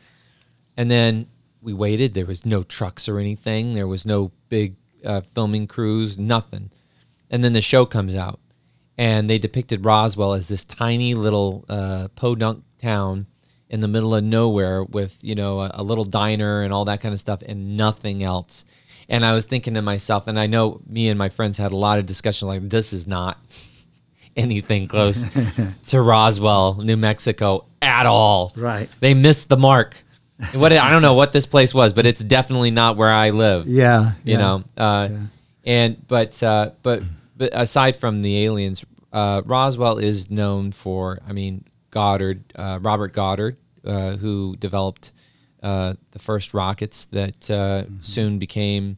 And 0.76 0.90
then 0.90 1.28
we 1.62 1.74
waited. 1.74 2.14
There 2.14 2.26
was 2.26 2.46
no 2.46 2.64
trucks 2.64 3.08
or 3.08 3.20
anything. 3.20 3.74
There 3.74 3.88
was 3.88 4.06
no 4.06 4.32
big 4.50 4.76
uh, 5.06 5.22
filming 5.22 5.68
crews, 5.68 6.18
nothing. 6.18 6.72
And 7.34 7.44
then 7.44 7.54
the 7.54 7.62
show 7.62 7.88
comes 7.88 8.14
out, 8.14 8.40
and 8.96 9.28
they 9.28 9.40
depicted 9.40 9.84
Roswell 9.84 10.34
as 10.34 10.50
this 10.50 10.64
tiny 10.64 11.16
little 11.16 11.66
uh, 11.68 12.10
podunk 12.16 12.64
town 12.80 13.26
in 13.74 13.80
the 13.80 13.88
middle 13.88 14.14
of 14.14 14.24
nowhere 14.24 14.84
with 14.84 15.18
you 15.24 15.34
know 15.34 15.62
a, 15.62 15.72
a, 15.74 15.84
little 15.84 16.06
diner 16.06 16.62
and 16.62 16.72
all 16.72 16.86
that 16.86 17.02
kind 17.02 17.12
of 17.12 17.20
stuff 17.20 17.42
and 17.42 17.76
nothing 17.76 18.22
else. 18.22 18.66
And 19.10 19.26
i 19.26 19.34
was 19.34 19.46
thinking 19.46 19.74
to 19.74 19.82
myself 19.82 20.28
and 20.28 20.40
i 20.40 20.46
know 20.46 20.80
me 20.88 21.10
and 21.10 21.18
my 21.18 21.30
friends 21.30 21.58
had 21.58 21.72
a 21.72 21.76
lot 21.76 21.98
of 21.98 22.06
discussion 22.06 22.48
like 22.48 22.70
this 22.70 22.94
is 22.94 23.08
not 23.08 23.38
anything 24.38 24.88
close 24.88 25.28
to 25.88 26.02
roswell 26.02 26.76
new 26.76 26.96
mexico 26.96 27.66
at 27.82 28.06
all. 28.06 28.54
Right. 28.56 28.90
They 29.00 29.14
missed 29.14 29.50
the 29.50 29.58
mark. 29.58 29.98
What 30.54 30.72
i 30.72 30.92
don't 30.92 31.02
know 31.02 31.16
what 31.16 31.32
this 31.34 31.48
place 31.48 31.74
was 31.74 31.94
but 31.94 32.06
it's 32.06 32.22
definitely 32.22 32.72
not 32.72 32.96
where 32.96 33.12
i 33.12 33.32
live. 33.32 33.68
Yeah 33.68 34.12
you 34.24 34.34
yeah, 34.34 34.38
know 34.38 34.64
uh, 34.78 35.10
yeah. 35.12 35.20
and 35.66 36.08
but 36.08 36.44
uh, 36.44 36.72
but 36.84 37.02
but 37.36 37.50
aside 37.54 37.96
from 37.96 38.22
the 38.22 38.44
aliens 38.44 38.86
uh, 39.12 39.42
roswell 39.46 39.98
is 39.98 40.30
known 40.30 40.72
for 40.72 41.20
i 41.28 41.34
mean 41.34 41.64
goddard 41.92 42.44
uh, 42.56 42.80
robert 42.82 43.14
goddard 43.14 43.58
uh, 43.86 44.16
who 44.18 44.56
developed 44.58 45.12
uh, 45.64 45.94
the 46.12 46.20
first 46.20 46.54
rockets 46.54 47.06
that 47.06 47.50
uh, 47.50 47.84
mm-hmm. 47.84 48.02
soon 48.02 48.38
became 48.38 48.98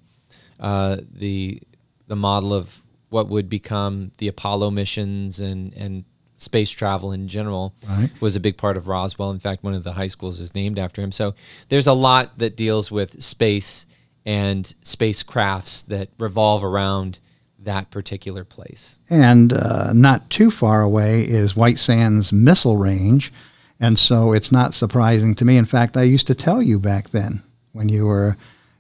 uh, 0.60 0.98
the 1.12 1.62
the 2.08 2.15
model 2.15 2.54
of 2.54 2.82
what 3.10 3.28
would 3.28 3.50
become 3.50 4.12
the 4.17 4.28
Apollo 4.28 4.71
missions 4.71 5.39
and 5.39 5.74
and 5.74 6.06
space 6.38 6.69
travel 6.69 7.12
in 7.12 7.28
general 7.28 7.74
right. 7.88 8.10
was 8.19 8.36
a 8.36 8.39
big 8.39 8.58
part 8.58 8.78
of 8.78 8.88
Roswell. 8.88 9.32
In 9.32 9.39
fact, 9.39 9.63
one 9.63 9.74
of 9.74 9.84
the 9.84 9.93
high 9.93 10.08
schools 10.08 10.39
is 10.39 10.54
named 10.54 10.78
after 10.78 11.02
him. 11.02 11.12
So 11.12 11.34
there's 11.69 11.88
a 11.88 11.93
lot 11.93 12.38
that 12.39 12.58
deals 12.58 12.91
with 12.91 13.24
space 13.24 13.86
and 14.26 14.65
spacecrafts 14.84 15.86
that 15.86 16.10
revolve 16.17 16.63
around 16.63 17.19
that 17.65 17.91
particular 17.91 18.43
place. 18.43 18.97
And 19.10 19.54
uh, 19.54 19.93
not 19.93 20.30
too 20.30 20.49
far 20.49 20.82
away 20.82 21.21
is 21.21 21.56
White 21.56 21.80
Sands 21.80 22.32
Missile 22.32 22.78
Range, 22.78 23.32
and 23.80 23.99
so 23.99 24.34
it's 24.34 24.51
not 24.51 24.73
surprising 24.73 25.36
to 25.36 25.45
me. 25.45 25.58
In 25.58 25.65
fact, 25.65 25.97
I 25.97 26.04
used 26.04 26.28
to 26.28 26.36
tell 26.36 26.62
you 26.62 26.80
back 26.80 27.10
then 27.10 27.43
when 27.73 27.89
you 27.89 28.06
were, 28.06 28.38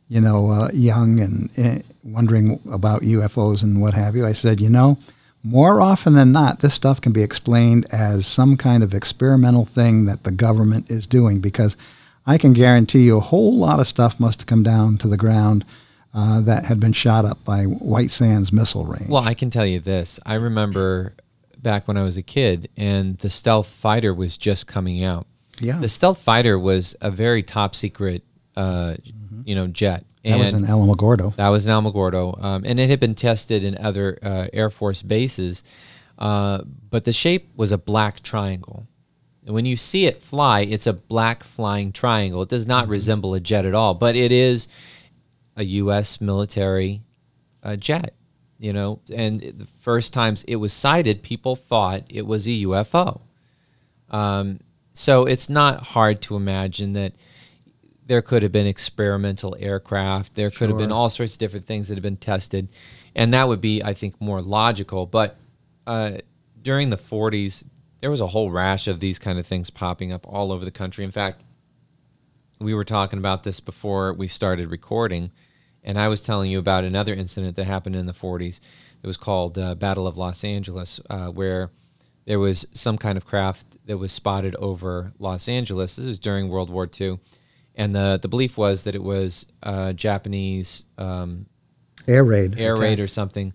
you 0.07 0.21
know, 0.21 0.49
uh, 0.49 0.69
young 0.73 1.19
and 1.19 1.49
uh, 1.59 1.83
wondering 2.03 2.59
about 2.71 3.01
UFOs 3.01 3.61
and 3.61 3.81
what 3.81 3.93
have 3.93 4.15
you. 4.15 4.25
I 4.25 4.33
said, 4.33 4.61
you 4.61 4.69
know, 4.69 4.97
more 5.43 5.81
often 5.81 6.13
than 6.13 6.31
not, 6.31 6.61
this 6.61 6.73
stuff 6.73 7.01
can 7.01 7.11
be 7.11 7.21
explained 7.21 7.85
as 7.91 8.25
some 8.25 8.57
kind 8.57 8.81
of 8.81 8.93
experimental 8.93 9.65
thing 9.65 10.05
that 10.05 10.23
the 10.23 10.31
government 10.31 10.89
is 10.89 11.05
doing 11.05 11.39
because 11.39 11.77
I 12.25 12.39
can 12.39 12.53
guarantee 12.53 13.03
you 13.03 13.17
a 13.17 13.21
whole 13.21 13.55
lot 13.55 13.79
of 13.79 13.87
stuff 13.87 14.19
must 14.19 14.39
have 14.39 14.47
come 14.47 14.63
down 14.63 14.97
to 14.97 15.07
the 15.07 15.17
ground 15.17 15.63
uh, 16.15 16.41
that 16.41 16.65
had 16.65 16.79
been 16.79 16.93
shot 16.93 17.25
up 17.25 17.43
by 17.43 17.63
White 17.63 18.09
Sands 18.11 18.53
Missile 18.53 18.85
Range. 18.85 19.09
Well, 19.09 19.23
I 19.23 19.33
can 19.33 19.49
tell 19.49 19.65
you 19.65 19.79
this. 19.79 20.19
I 20.25 20.35
remember 20.35 21.13
back 21.57 21.87
when 21.87 21.97
I 21.97 22.03
was 22.03 22.15
a 22.15 22.21
kid, 22.23 22.69
and 22.77 23.17
the 23.17 23.29
stealth 23.29 23.67
fighter 23.67 24.13
was 24.13 24.37
just 24.37 24.65
coming 24.65 25.03
out. 25.03 25.27
yeah, 25.59 25.79
The 25.79 25.89
stealth 25.89 26.21
fighter 26.21 26.57
was 26.57 26.95
a 27.01 27.11
very 27.11 27.43
top 27.43 27.75
secret, 27.75 28.23
uh, 28.55 28.95
you 29.43 29.55
know, 29.55 29.67
jet. 29.67 30.05
that 30.23 30.37
was 30.37 30.53
an 30.53 30.63
Alamogordo. 30.65 31.35
That 31.35 31.49
was 31.49 31.65
an 31.67 31.71
Alamogordo, 31.73 32.41
um, 32.43 32.63
and 32.65 32.79
it 32.79 32.89
had 32.89 32.99
been 32.99 33.15
tested 33.15 33.63
in 33.63 33.77
other 33.77 34.17
uh, 34.23 34.47
Air 34.53 34.69
Force 34.69 35.01
bases. 35.01 35.63
Uh, 36.17 36.61
but 36.89 37.03
the 37.03 37.11
shape 37.11 37.49
was 37.57 37.73
a 37.73 37.77
black 37.77 38.21
triangle. 38.23 38.87
And 39.45 39.53
when 39.53 39.65
you 39.65 39.75
see 39.75 40.05
it 40.05 40.21
fly, 40.23 40.61
it's 40.61 40.87
a 40.87 40.93
black 40.93 41.43
flying 41.43 41.91
triangle. 41.91 42.41
It 42.41 42.49
does 42.49 42.65
not 42.65 42.87
resemble 42.87 43.33
a 43.33 43.39
jet 43.39 43.65
at 43.65 43.73
all, 43.75 43.93
but 43.93 44.15
it 44.15 44.31
is 44.31 44.67
a 45.55 45.63
U.S. 45.63 46.19
military 46.21 47.01
uh, 47.63 47.75
jet. 47.75 48.13
You 48.57 48.71
know, 48.71 49.01
and 49.13 49.41
the 49.41 49.67
first 49.81 50.13
times 50.13 50.43
it 50.45 50.55
was 50.55 50.71
sighted, 50.71 51.21
people 51.21 51.57
thought 51.57 52.03
it 52.09 52.25
was 52.25 52.47
a 52.47 52.51
UFO. 52.51 53.19
Um, 54.09 54.61
so 54.93 55.25
it's 55.25 55.49
not 55.49 55.87
hard 55.87 56.21
to 56.23 56.37
imagine 56.37 56.93
that 56.93 57.15
there 58.05 58.21
could 58.21 58.43
have 58.43 58.53
been 58.53 58.65
experimental 58.65 59.57
aircraft. 59.59 60.35
There 60.35 60.49
could 60.49 60.69
have 60.69 60.77
been 60.77 60.91
all 60.91 61.09
sorts 61.09 61.33
of 61.33 61.39
different 61.39 61.65
things 61.65 61.89
that 61.89 61.95
have 61.95 62.03
been 62.03 62.17
tested, 62.17 62.71
and 63.13 63.33
that 63.33 63.47
would 63.47 63.61
be, 63.61 63.83
I 63.83 63.93
think, 63.93 64.21
more 64.21 64.41
logical. 64.41 65.05
But 65.05 65.37
uh, 65.85 66.19
during 66.61 66.91
the 66.91 66.97
40s, 66.97 67.65
there 67.99 68.11
was 68.11 68.21
a 68.21 68.27
whole 68.27 68.51
rash 68.51 68.87
of 68.87 68.99
these 68.99 69.17
kind 69.17 69.39
of 69.39 69.47
things 69.47 69.69
popping 69.69 70.13
up 70.13 70.27
all 70.27 70.51
over 70.51 70.63
the 70.63 70.71
country. 70.71 71.03
In 71.03 71.11
fact, 71.11 71.41
we 72.59 72.73
were 72.73 72.83
talking 72.83 73.19
about 73.19 73.43
this 73.43 73.59
before 73.59 74.13
we 74.13 74.27
started 74.27 74.69
recording, 74.69 75.31
and 75.85 75.99
I 75.99 76.07
was 76.07 76.21
telling 76.21 76.49
you 76.49 76.59
about 76.59 76.83
another 76.83 77.13
incident 77.13 77.55
that 77.55 77.65
happened 77.65 77.95
in 77.95 78.07
the 78.07 78.13
40s. 78.13 78.59
It 79.01 79.07
was 79.07 79.17
called 79.17 79.57
uh, 79.57 79.75
Battle 79.75 80.07
of 80.07 80.17
Los 80.17 80.43
Angeles, 80.43 80.99
uh, 81.09 81.27
where 81.27 81.69
there 82.25 82.39
was 82.39 82.67
some 82.71 82.97
kind 82.97 83.17
of 83.17 83.25
craft 83.25 83.67
that 83.85 83.99
was 83.99 84.11
spotted 84.11 84.55
over 84.55 85.13
Los 85.19 85.47
Angeles. 85.47 85.95
This 85.95 86.05
was 86.05 86.19
during 86.19 86.49
World 86.49 86.71
War 86.71 86.89
II, 86.99 87.19
and 87.75 87.95
the 87.95 88.19
the 88.19 88.27
belief 88.27 88.57
was 88.57 88.83
that 88.83 88.95
it 88.95 89.03
was 89.03 89.45
uh, 89.61 89.93
Japanese 89.93 90.85
um, 90.97 91.45
Air 92.07 92.23
raid. 92.23 92.59
air 92.59 92.73
attack. 92.73 92.81
raid 92.81 92.99
or 92.99 93.07
something, 93.07 93.53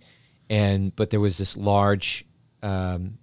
and 0.48 0.94
but 0.94 1.10
there 1.10 1.20
was 1.20 1.36
this 1.36 1.56
large 1.56 2.24
um, 2.62 3.18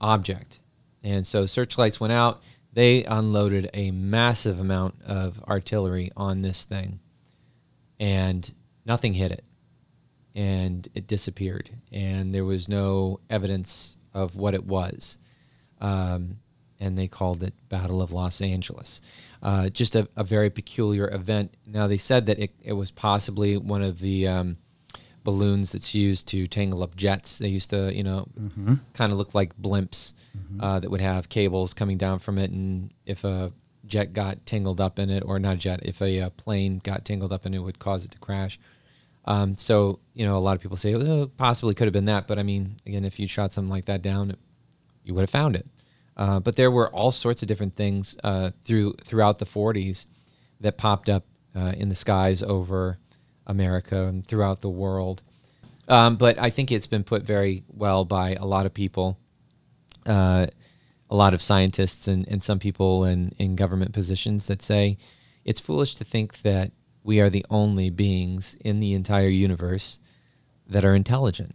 object, 0.00 0.60
and 1.04 1.26
so 1.26 1.44
searchlights 1.44 2.00
went 2.00 2.14
out. 2.14 2.42
They 2.72 3.04
unloaded 3.04 3.68
a 3.74 3.90
massive 3.90 4.58
amount 4.58 5.02
of 5.02 5.42
artillery 5.44 6.10
on 6.16 6.40
this 6.40 6.64
thing, 6.64 7.00
and 8.02 8.52
nothing 8.84 9.14
hit 9.14 9.30
it, 9.30 9.44
and 10.34 10.88
it 10.92 11.06
disappeared, 11.06 11.70
and 11.92 12.34
there 12.34 12.44
was 12.44 12.68
no 12.68 13.20
evidence 13.30 13.96
of 14.12 14.34
what 14.34 14.54
it 14.54 14.64
was. 14.64 15.18
Um, 15.80 16.38
and 16.80 16.98
they 16.98 17.06
called 17.06 17.44
it 17.44 17.54
Battle 17.68 18.02
of 18.02 18.10
Los 18.10 18.40
Angeles. 18.40 19.00
Uh, 19.40 19.68
just 19.68 19.94
a, 19.94 20.08
a 20.16 20.24
very 20.24 20.50
peculiar 20.50 21.08
event. 21.14 21.54
Now 21.64 21.86
they 21.86 21.96
said 21.96 22.26
that 22.26 22.40
it, 22.40 22.50
it 22.60 22.72
was 22.72 22.90
possibly 22.90 23.56
one 23.56 23.82
of 23.82 24.00
the 24.00 24.26
um, 24.26 24.56
balloons 25.22 25.70
that's 25.70 25.94
used 25.94 26.26
to 26.28 26.48
tangle 26.48 26.82
up 26.82 26.96
jets. 26.96 27.38
They 27.38 27.48
used 27.48 27.70
to, 27.70 27.94
you 27.94 28.02
know, 28.02 28.26
kind 28.94 29.12
of 29.12 29.18
look 29.18 29.32
like 29.32 29.56
blimps 29.60 30.14
uh, 30.60 30.80
that 30.80 30.90
would 30.90 31.00
have 31.00 31.28
cables 31.28 31.72
coming 31.72 31.98
down 31.98 32.18
from 32.18 32.36
it, 32.38 32.50
and 32.50 32.90
if 33.06 33.22
a 33.22 33.52
jet 33.86 34.12
got 34.12 34.44
tangled 34.46 34.80
up 34.80 34.98
in 34.98 35.10
it, 35.10 35.22
or 35.24 35.38
not 35.38 35.54
a 35.54 35.58
jet, 35.58 35.80
if 35.82 36.00
a, 36.00 36.20
uh 36.20 36.30
plane 36.30 36.80
got 36.82 37.04
tangled 37.04 37.32
up 37.32 37.46
in 37.46 37.54
it, 37.54 37.58
it 37.58 37.60
would 37.60 37.78
cause 37.78 38.04
it 38.04 38.10
to 38.12 38.18
crash. 38.18 38.58
Um, 39.24 39.56
so 39.56 40.00
you 40.14 40.26
know, 40.26 40.36
a 40.36 40.40
lot 40.40 40.56
of 40.56 40.62
people 40.62 40.76
say, 40.76 40.94
oh, 40.94 41.30
possibly 41.36 41.74
could 41.74 41.86
have 41.86 41.92
been 41.92 42.06
that, 42.06 42.26
but 42.26 42.38
I 42.38 42.42
mean, 42.42 42.76
again, 42.86 43.04
if 43.04 43.18
you 43.18 43.28
shot 43.28 43.52
something 43.52 43.70
like 43.70 43.86
that 43.86 44.02
down, 44.02 44.36
you 45.04 45.14
would 45.14 45.22
have 45.22 45.30
found 45.30 45.56
it. 45.56 45.66
Uh, 46.16 46.40
but 46.40 46.56
there 46.56 46.70
were 46.70 46.88
all 46.90 47.10
sorts 47.10 47.42
of 47.42 47.48
different 47.48 47.76
things 47.76 48.16
uh, 48.22 48.50
through 48.64 48.94
throughout 49.04 49.38
the 49.38 49.46
40s 49.46 50.06
that 50.60 50.76
popped 50.76 51.08
up 51.08 51.24
uh, 51.56 51.72
in 51.76 51.88
the 51.88 51.94
skies 51.94 52.42
over 52.42 52.98
America 53.46 54.04
and 54.04 54.24
throughout 54.24 54.60
the 54.60 54.70
world. 54.70 55.22
Um, 55.88 56.16
but 56.16 56.38
I 56.38 56.50
think 56.50 56.70
it's 56.70 56.86
been 56.86 57.04
put 57.04 57.22
very 57.22 57.64
well 57.68 58.04
by 58.04 58.34
a 58.34 58.44
lot 58.44 58.66
of 58.66 58.74
people, 58.74 59.18
uh, 60.06 60.46
a 61.12 61.14
lot 61.14 61.34
of 61.34 61.42
scientists, 61.42 62.08
and, 62.08 62.26
and 62.26 62.42
some 62.42 62.58
people 62.58 63.04
in, 63.04 63.34
in 63.38 63.54
government 63.54 63.92
positions 63.92 64.46
that 64.46 64.62
say 64.62 64.96
it's 65.44 65.60
foolish 65.60 65.94
to 65.94 66.04
think 66.04 66.40
that 66.40 66.72
we 67.04 67.20
are 67.20 67.28
the 67.28 67.44
only 67.50 67.90
beings 67.90 68.56
in 68.64 68.80
the 68.80 68.94
entire 68.94 69.28
universe 69.28 69.98
that 70.66 70.86
are 70.86 70.94
intelligent 70.94 71.54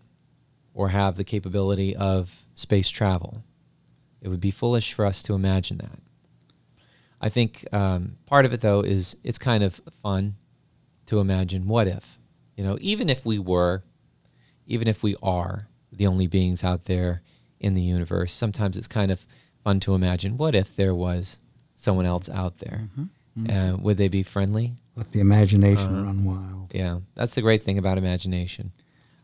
or 0.76 0.90
have 0.90 1.16
the 1.16 1.24
capability 1.24 1.96
of 1.96 2.46
space 2.54 2.88
travel. 2.88 3.42
It 4.22 4.30
would 4.30 4.40
be 4.40 4.52
foolish 4.52 4.94
for 4.94 5.06
us 5.06 5.24
to 5.24 5.34
imagine 5.34 5.80
that. 5.80 6.02
I 7.20 7.30
think 7.30 7.66
um, 7.74 8.18
part 8.28 8.46
of 8.46 8.54
it, 8.54 8.62
though, 8.62 8.82
is 8.82 9.18
it's 9.24 9.40
kind 9.40 9.64
of 9.64 9.82
fun 10.04 10.36
to 11.08 11.20
imagine 11.20 11.68
what 11.68 11.88
if, 11.88 12.20
you 12.56 12.64
know, 12.64 12.78
even 12.80 13.10
if 13.10 13.26
we 13.26 13.40
were, 13.40 13.82
even 14.68 14.88
if 14.88 15.02
we 15.02 15.16
are 15.24 15.68
the 15.92 16.06
only 16.06 16.28
beings 16.28 16.64
out 16.64 16.86
there 16.86 17.24
in 17.60 17.74
the 17.74 17.82
universe, 17.82 18.32
sometimes 18.32 18.78
it's 18.78 18.88
kind 18.88 19.10
of 19.10 19.26
fun 19.68 19.82
to 19.82 19.94
imagine 19.94 20.38
what 20.38 20.56
if 20.56 20.74
there 20.78 20.96
was 20.96 21.40
someone 21.76 22.06
else 22.06 22.30
out 22.30 22.60
there. 22.60 22.88
Uh, 23.50 23.76
would 23.82 23.98
they 23.98 24.08
be 24.08 24.24
friendly? 24.24 24.72
Let 24.96 25.12
the 25.12 25.20
imagination 25.20 25.84
Uh-huh. 25.90 26.04
run 26.06 26.24
wild. 26.24 26.72
Yeah, 26.74 27.00
that's 27.16 27.36
the 27.36 27.42
great 27.42 27.64
thing 27.64 27.78
about 27.78 27.98
imagination. 27.98 28.72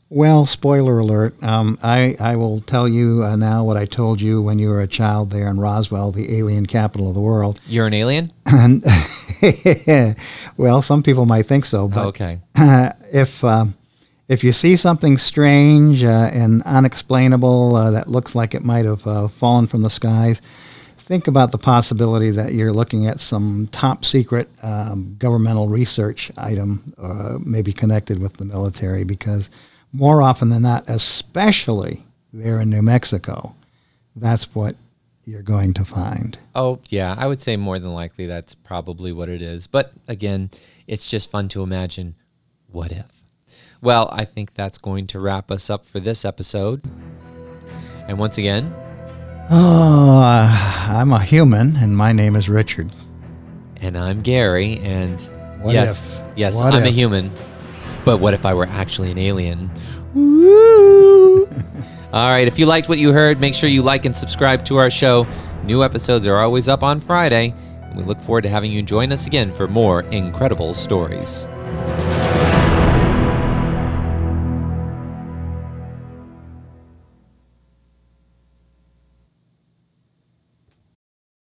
Well, 0.10 0.46
spoiler 0.46 1.00
alert. 1.00 1.42
Um, 1.42 1.80
I, 1.82 2.18
I 2.20 2.36
will 2.36 2.60
tell 2.60 2.90
you 2.90 3.24
uh, 3.24 3.38
now 3.38 3.64
what 3.64 3.78
I 3.78 3.86
told 3.86 4.20
you 4.20 4.42
when 4.42 4.60
you 4.60 4.68
were 4.68 4.82
a 4.82 4.88
child 4.88 5.32
there 5.32 5.48
in 5.48 5.58
Roswell, 5.62 6.12
the 6.12 6.38
alien 6.38 6.66
capital 6.66 7.08
of 7.08 7.14
the 7.16 7.22
world. 7.22 7.62
You're 7.66 7.88
an 7.88 7.94
alien? 7.94 8.32
And 8.46 8.84
well, 10.58 10.82
some 10.82 11.04
people 11.04 11.26
might 11.26 11.46
think 11.46 11.64
so, 11.66 11.88
but 11.88 12.06
okay. 12.08 12.42
if 13.14 13.44
um, 13.44 13.76
if 14.28 14.44
you 14.44 14.52
see 14.52 14.76
something 14.76 15.18
strange 15.18 16.04
uh, 16.04 16.30
and 16.32 16.62
unexplainable 16.64 17.76
uh, 17.76 17.92
that 17.92 18.08
looks 18.08 18.36
like 18.36 18.54
it 18.54 18.64
might 18.64 18.86
have 18.86 19.06
uh, 19.06 19.28
fallen 19.28 19.68
from 19.68 19.82
the 19.82 19.90
skies, 19.90 20.42
think 20.98 21.28
about 21.28 21.52
the 21.52 21.58
possibility 21.58 22.32
that 22.32 22.54
you're 22.54 22.72
looking 22.72 23.06
at 23.06 23.20
some 23.20 23.68
top 23.72 24.06
secret 24.06 24.50
um, 24.64 25.16
governmental 25.20 25.68
research 25.68 26.32
item, 26.38 26.94
uh, 26.98 27.38
maybe 27.44 27.74
connected 27.74 28.20
with 28.20 28.38
the 28.38 28.46
military, 28.46 29.04
because 29.04 29.50
more 29.92 30.22
often 30.22 30.50
than 30.50 30.62
not, 30.62 30.86
especially 30.88 32.04
there 32.32 32.60
in 32.60 32.70
New 32.70 32.82
Mexico, 32.82 33.56
that's 34.16 34.56
what 34.56 34.76
you're 35.26 35.42
going 35.42 35.74
to 35.74 35.86
find. 35.86 36.38
Oh, 36.56 36.80
yeah. 36.90 37.16
I 37.18 37.28
would 37.28 37.40
say 37.40 37.58
more 37.58 37.80
than 37.80 37.94
likely 37.94 38.26
that's 38.26 38.56
probably 38.56 39.12
what 39.12 39.30
it 39.30 39.42
is. 39.42 39.68
But 39.68 39.94
again, 40.08 40.50
it's 40.88 41.10
just 41.10 41.30
fun 41.30 41.48
to 41.50 41.62
imagine 41.62 42.16
what 42.68 42.92
if. 42.92 43.23
Well, 43.84 44.08
I 44.14 44.24
think 44.24 44.54
that's 44.54 44.78
going 44.78 45.08
to 45.08 45.20
wrap 45.20 45.52
us 45.52 45.70
up 45.70 45.86
for 45.86 46.00
this 46.00 46.24
episode. 46.24 46.82
And 48.08 48.18
once 48.18 48.38
again, 48.38 48.74
Oh, 49.50 50.20
uh, 50.24 50.88
I'm 50.90 51.12
a 51.12 51.20
human, 51.22 51.76
and 51.76 51.96
my 51.98 52.14
name 52.14 52.38
is 52.38 52.48
Richard. 52.48 52.92
and 53.82 53.98
I'm 53.98 54.22
Gary, 54.22 54.78
and 54.80 55.20
What 55.62 55.74
yes, 55.74 56.02
if? 56.02 56.22
yes, 56.38 56.56
What 56.56 56.74
I'm 56.74 56.84
a 56.84 56.90
human. 56.90 57.30
But 58.06 58.20
what 58.20 58.34
if 58.34 58.46
I 58.46 58.54
were 58.54 58.68
actually 58.68 59.12
an 59.12 59.18
alien? 59.18 59.70
Woo! 60.14 61.46
All 62.14 62.30
right, 62.30 62.48
if 62.48 62.58
you 62.58 62.66
liked 62.66 62.88
what 62.88 63.00
you 63.00 63.12
heard, 63.12 63.42
make 63.42 63.54
sure 63.54 63.70
you 63.70 63.82
like 63.84 64.06
and 64.06 64.16
subscribe 64.16 64.64
to 64.66 64.78
our 64.78 64.90
show. 64.90 65.28
New 65.66 65.84
episodes 65.84 66.26
are 66.26 66.38
always 66.40 66.70
up 66.70 66.84
on 66.84 67.02
Friday, 67.02 67.54
and 67.82 67.98
we 67.98 68.04
look 68.04 68.22
forward 68.22 68.44
to 68.44 68.50
having 68.50 68.72
you 68.72 68.82
join 68.82 69.12
us 69.12 69.28
again 69.28 69.54
for 69.54 69.68
more 69.68 70.02
incredible 70.04 70.74
stories. 70.74 71.48